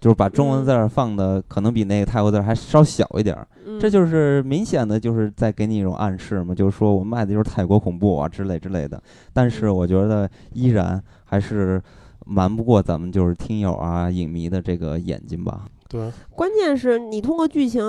[0.05, 3.47] 就是把中文字儿放的可能比那个泰国字儿还稍小一点儿，
[3.79, 9.01] 这就是明显的就是在给你一种暗示嘛，就是说我卖的就是泰国恐怖啊之类之类的。
[9.33, 11.81] 但是我觉得依然还是
[12.23, 15.65] 瞒不过咱们就是听友啊影迷的这个眼睛吧。
[15.89, 17.81] 对，关键是你通过剧情，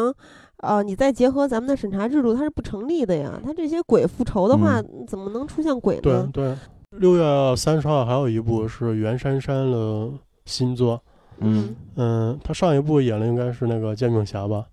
[0.62, 3.38] 呃，你再结合咱们的审查制度，它是不成立的呀。
[3.44, 6.00] 它这些鬼复仇的话，怎么能出现鬼呢？
[6.00, 6.56] 对对，
[6.92, 10.08] 六月三十号还有一部是袁姗姗的
[10.46, 10.98] 新作。
[11.40, 14.64] 嗯嗯，他上一部演的应该是那个煎饼侠吧？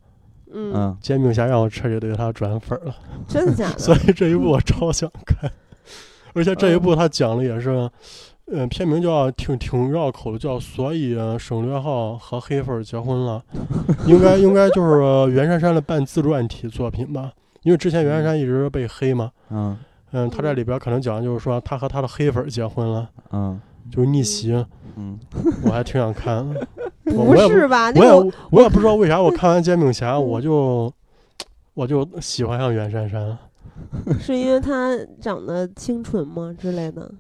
[0.55, 2.95] 嗯，煎饼侠让我彻底对他转粉了，
[3.27, 3.77] 真的假的？
[3.79, 5.51] 所以这一部我超想看，
[6.33, 7.89] 而且这一部他讲的也是，
[8.51, 13.43] 嗯，片名叫挺挺绕口的，叫所以省略号和黑粉结婚了，
[14.05, 17.31] 应该应该就是袁姗姗的半自传体作品吧？
[17.63, 19.75] 因为之前袁姗姗一直被黑嘛，嗯
[20.11, 23.59] 嗯，他在里边可能讲的就是说他和他的黑粉结婚了，嗯。
[23.91, 24.53] 就是逆袭，
[24.95, 25.19] 嗯，
[25.63, 26.67] 我还挺想看的。
[27.05, 27.91] 不是吧？
[27.95, 30.91] 我也我也不知道为啥，我看完煎饼侠，我就
[31.73, 33.37] 我就喜欢上袁姗姗。
[34.19, 37.11] 是因为她长得清纯吗之类的？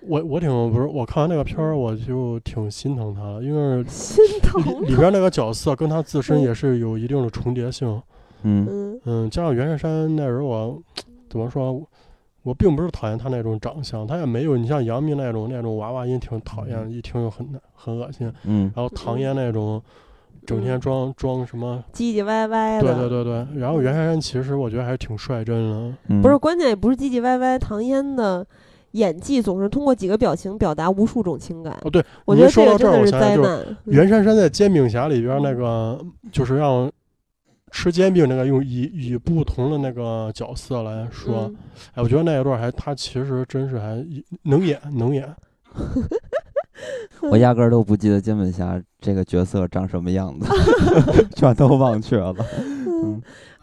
[0.00, 8.00] 我我挺不是，我看完那个片儿，我就挺心疼她了，因为心疼里边那个角色跟她自身也是有一定的重叠性。
[8.42, 10.80] 嗯嗯，加上袁姗姗那人，我
[11.28, 11.82] 怎么说？
[12.42, 18.32] 我并不是讨厌他那种长相，他也没有你像杨幂那种那种娃娃音，挺讨厌，一听就很很恶心。
[18.44, 18.72] 嗯。
[18.74, 19.80] 然后唐嫣那种，
[20.46, 22.94] 整天装装什么唧唧歪歪的。
[22.94, 23.60] 对对对对。
[23.60, 25.70] 然后袁姗姗其实我觉得还是挺率真
[26.08, 26.22] 的。
[26.22, 27.58] 不是，关键也不是唧唧歪歪。
[27.58, 28.46] 唐嫣的
[28.92, 31.78] 演技总是通过几个表情表达无数种情感。
[31.82, 33.76] 哦，对，我觉得说到真的是灾难。
[33.84, 36.90] 袁姗姗在《煎饼侠》里边那个，就是让。
[37.70, 41.52] 吃煎饼那个用以以不同的那个角色来说，
[41.94, 44.04] 哎，我觉得那一段还他其实真是还
[44.42, 45.28] 能演能演。
[47.22, 50.46] 我压根儿都不记得煎饼侠这个角色长什么样子，
[51.36, 52.34] 全都忘却了。
[52.58, 53.20] 嗯，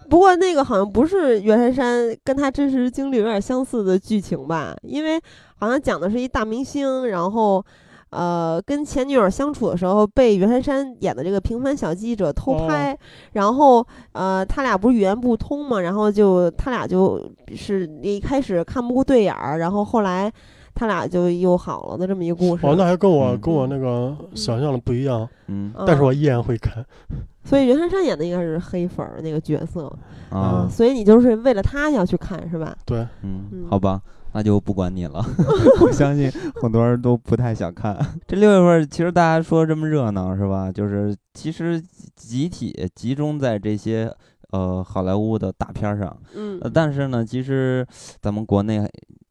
[0.10, 4.76] 不过那个好像不是袁姗姗跟他真实经历有点相似的剧情吧？
[4.84, 5.20] 因为
[5.56, 7.66] 好像讲的是一大明星，然后。
[8.10, 12.98] 呃，跟前女友相处的时候，被袁姗姗演的这个平凡小记者偷拍，
[13.34, 17.22] 然后呃，他俩不是语言不通嘛，然后就他俩就
[17.56, 20.32] 是一开始看不过对眼儿，然后后来
[20.74, 22.66] 他俩就又好了的这么一个故事。
[22.66, 26.86] 哦，那还跟我跟我那个想象的不一样，嗯，但是我依然会看。
[27.44, 29.90] 所以袁姗姗演的应该是黑粉儿那个角色
[30.30, 32.76] 啊，所以你就是为了他要去看是吧？
[32.86, 34.02] 对，嗯，好吧。
[34.38, 35.26] 那就不管你了，
[35.82, 36.32] 我相信
[36.62, 37.98] 很多人都不太想看。
[38.28, 40.72] 这六月份其实大家说这么热闹是吧？
[40.72, 41.82] 就是其实
[42.16, 44.14] 集体集中在这些
[44.52, 47.84] 呃好莱坞的大片上，嗯，但是呢，其实
[48.22, 48.88] 咱们国内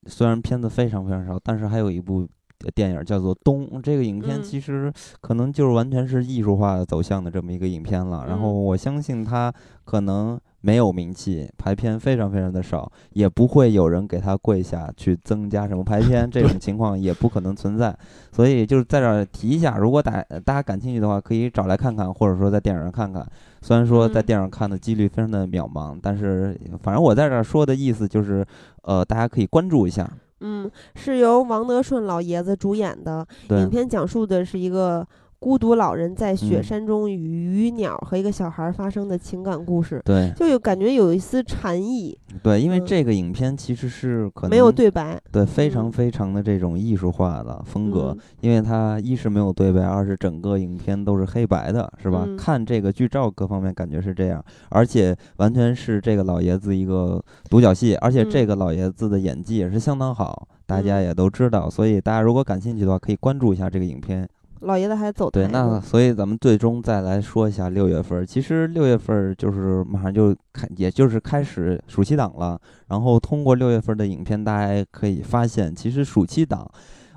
[0.09, 2.27] 虽然片子非常非常少，但是还有一部
[2.75, 8.25] 电影叫做《冬》，这个影片其实可能就是完全是艺术化走向的这么一个影片了。
[8.27, 9.55] 然后我相信它
[9.85, 10.37] 可能。
[10.67, 17.97] 没有名气，排片非常非常的少，也不会有人给他跪下去增加什么排片， 这种情况也不可能存在。
[18.33, 23.25] 所以就是在这儿提一下，如果大大家感兴趣的话，可以找来看看，或者说在电影上看看。
[23.63, 28.45] 虽然说在电影看的几率非常的渺茫，但是反正我在这儿说的意思就是，
[28.83, 30.11] 呃，大家可以关注一下。
[30.41, 35.07] 嗯，是由王德顺老爷子主演的影片，讲述的是一个。
[35.47, 42.19] 孤独老人在雪山中与鱼鸟和一个小孩发生的情感故事，对，就有感觉有一丝禅意。
[42.43, 52.27] 对，因为这个影片其实是可能没有对白，对，非常非常的这种艺术化的风格，因为它一是没有对白，二是整个影片都是黑白的，是吧？
[52.37, 64.29] 看这个剧照各方面感觉是这样，而且完全是这个老爷子一个独角戏，而且这个老爷子的演技也是相当好，大家也都知道，所以大家如果感兴趣的话，可以关注一下这个影片。
[64.61, 68.27] 老爷子还走对，那所以咱们最终再来说一下六月份。
[68.27, 72.59] 其实六月份就是马上就开，也就是开始暑期档了。
[72.89, 76.69] 然后通过六月份的影片，大家可以发现，其实暑期档，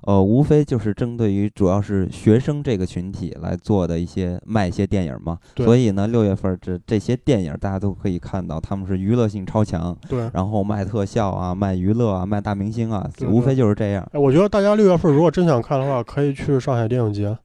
[0.04, 5.38] 呃，无非就是针对于主要是学生这个群体来做的一些卖一些电影嘛。
[5.58, 9.96] 所以呢，六月份这这些电影大家都可以看到，他们是娱乐性超强。
[10.08, 10.30] 对。
[10.34, 14.08] 然后卖特效啊，卖娱乐啊，卖大明星啊，无非就是这样。
[14.14, 17.38] 哎，我觉得大家六月份如果真想看的话，可以去上海电影节。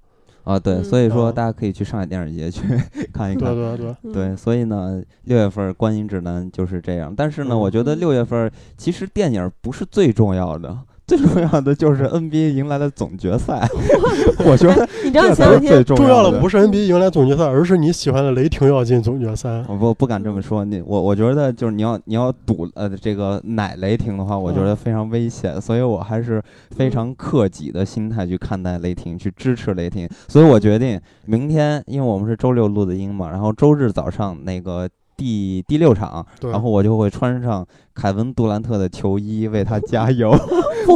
[0.45, 2.63] 啊，对，所以说大家可以去上海电影节去
[3.13, 3.55] 看一看。
[3.55, 4.13] 对对对。
[4.13, 7.15] 对，所以呢，六月份观影指南就是这样。
[7.17, 10.79] 但是呢，我觉得六月份其实电影不是最重要的。
[11.07, 13.69] 最重要的就是 NBA 迎来了总决赛，
[14.47, 19.63] 我觉得你这样想最重要的不是 NBA 迎来总决赛，而是你喜欢的雷霆要进总决赛。
[19.69, 30.09] 我不不敢这么说，你我我觉得就是你要你要赌呃这个奶雷霆的话，我觉得非常危险，所以我还是非常克己的心态去看待雷霆，去支持雷霆。
[30.27, 34.89] 所以我决定明天，因为我们是周六录的音嘛，然后周日早上那个。
[35.17, 40.31] 第第六场，然后我就会穿上凯文杜兰特的球衣为他加油。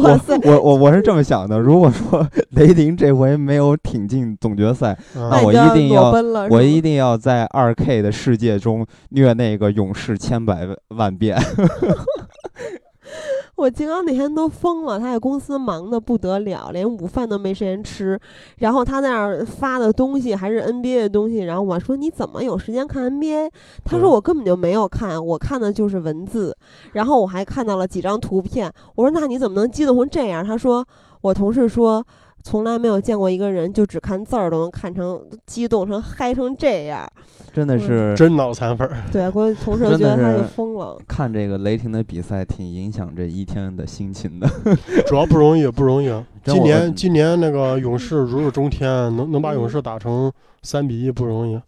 [0.03, 0.39] 哇塞！
[0.45, 6.13] 我我我是这么想的，如果说 雷霆这回没有挺进总决赛，那我一定要
[6.51, 11.39] 我一定要在二 K 的世界中虐那个勇士千百万遍。
[13.59, 18.17] 我金刚那天都疯了，他在公司忙得不得了，连午饭都没时间吃。
[18.59, 23.51] 然后他在那儿发的东西还是 NBA 的东西，然后我说你怎么有时间看 NBA？
[23.85, 26.57] 他说我根本就没有看，我看的就是文字。
[26.93, 30.45] 然后我还看到了几张图片，我说那你怎么能激动成这样？
[30.45, 30.87] 他说
[31.23, 32.07] 我同事说。
[32.49, 37.07] 从来没有见过一个人就只看字儿都能看成激动成嗨成这样，
[37.53, 38.97] 真的是真脑残粉儿。
[39.13, 40.99] 对，我同事觉得他就疯了。
[41.07, 44.49] 看这个雷霆的比赛挺影响这一天的心情的，
[45.07, 46.11] 主要不容易，不容易。
[46.43, 51.61] 今年今年那个勇士如日中天，能能把勇士打成三比一不容易。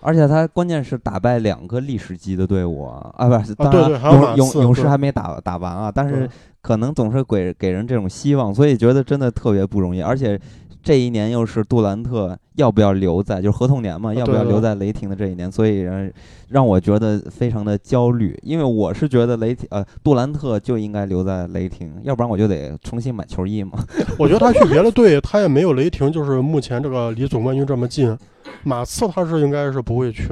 [0.00, 6.28] 而且他关键是打败两个历史级的队伍啊，啊不是，当然勇勇勇士还没打打完啊，但是。
[6.66, 10.02] 可能总是给给人这种希望，所以觉得真的特别不容易。
[10.02, 10.36] 而且
[10.82, 16.10] 这一年又是杜兰特要不要留在，就是合同年嘛，要不要留在雷霆的这一年，所以让
[16.48, 18.36] 让我觉得非常的焦虑。
[18.42, 23.78] 因为我是觉得雷霆呃杜兰特就应该留在雷霆，要不然我就得重新买球衣嘛。
[24.18, 28.18] 我觉得他去别的队，他也没有雷霆，就是目前这个离总冠军这么近。
[28.64, 30.28] 马刺他是应该是不会去。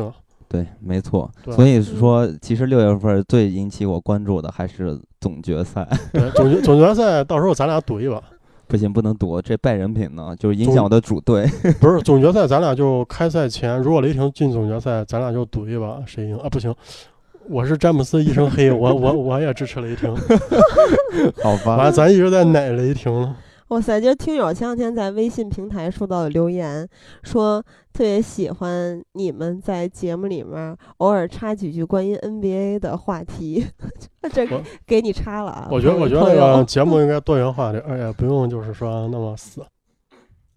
[0.55, 1.29] 对，没错。
[1.51, 5.85] 所以说，其实六月份最引起我关注的还是总决赛。
[6.13, 8.23] 对，总决总决赛，到时候咱俩赌一把。
[8.69, 11.45] 不行，不能赌，这败人品呢，就是影响我的主队。
[11.81, 16.49] 不是总决赛，咱俩就开赛前，如果雷霆进总决赛，咱俩就赌一把谁赢啊？
[16.49, 16.73] 不行，
[17.49, 20.15] 我是詹姆斯一身黑，我我我也支持雷霆。
[21.43, 23.37] 好吧，完，咱一直在奶雷霆了。
[23.75, 24.01] 哇塞！
[24.01, 26.89] 就听友前两天在微信平台收到的留言，
[27.25, 27.61] 说
[27.93, 33.67] 特别喜欢你们在节目里面偶尔插几句关于 NBA 的话题，
[34.33, 34.47] 这
[34.87, 35.69] 给你插了啊！
[35.73, 39.61] 我觉得，我觉得这个 节目应该多元化点，而且不用就是说那么死。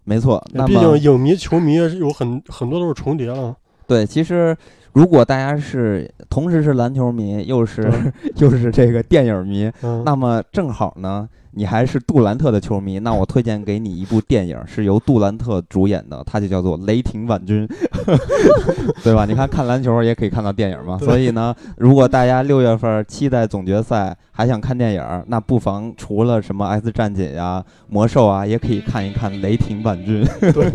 [0.04, 3.56] 没错，那毕竟影迷、球迷有很很多都是重叠了。
[3.88, 4.56] 对，其实
[4.94, 7.92] 如果大家是同时是篮球迷，又是
[8.36, 9.72] 又是这个电影迷，
[10.06, 11.28] 那么正好呢。
[11.58, 17.68] 你还是杜兰特的球迷，那我推荐给你一部电影，是由杜兰特主演的，它就叫做《雷霆万钧》
[19.04, 19.26] 对吧？
[19.26, 21.00] 你看看篮球也可以看到电影嘛。
[21.00, 30.24] 所以呢，如果大家六月份期待总决赛，还想看电影，那不妨除了什么《X 战警》呀、魔兽啊，也可以看一看《雷霆万钧》。
[30.54, 30.70] 对，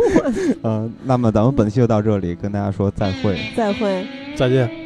[0.64, 4.04] 嗯， 那么咱们本期就到这里，跟大家说再会，再会，
[4.34, 4.81] 再见。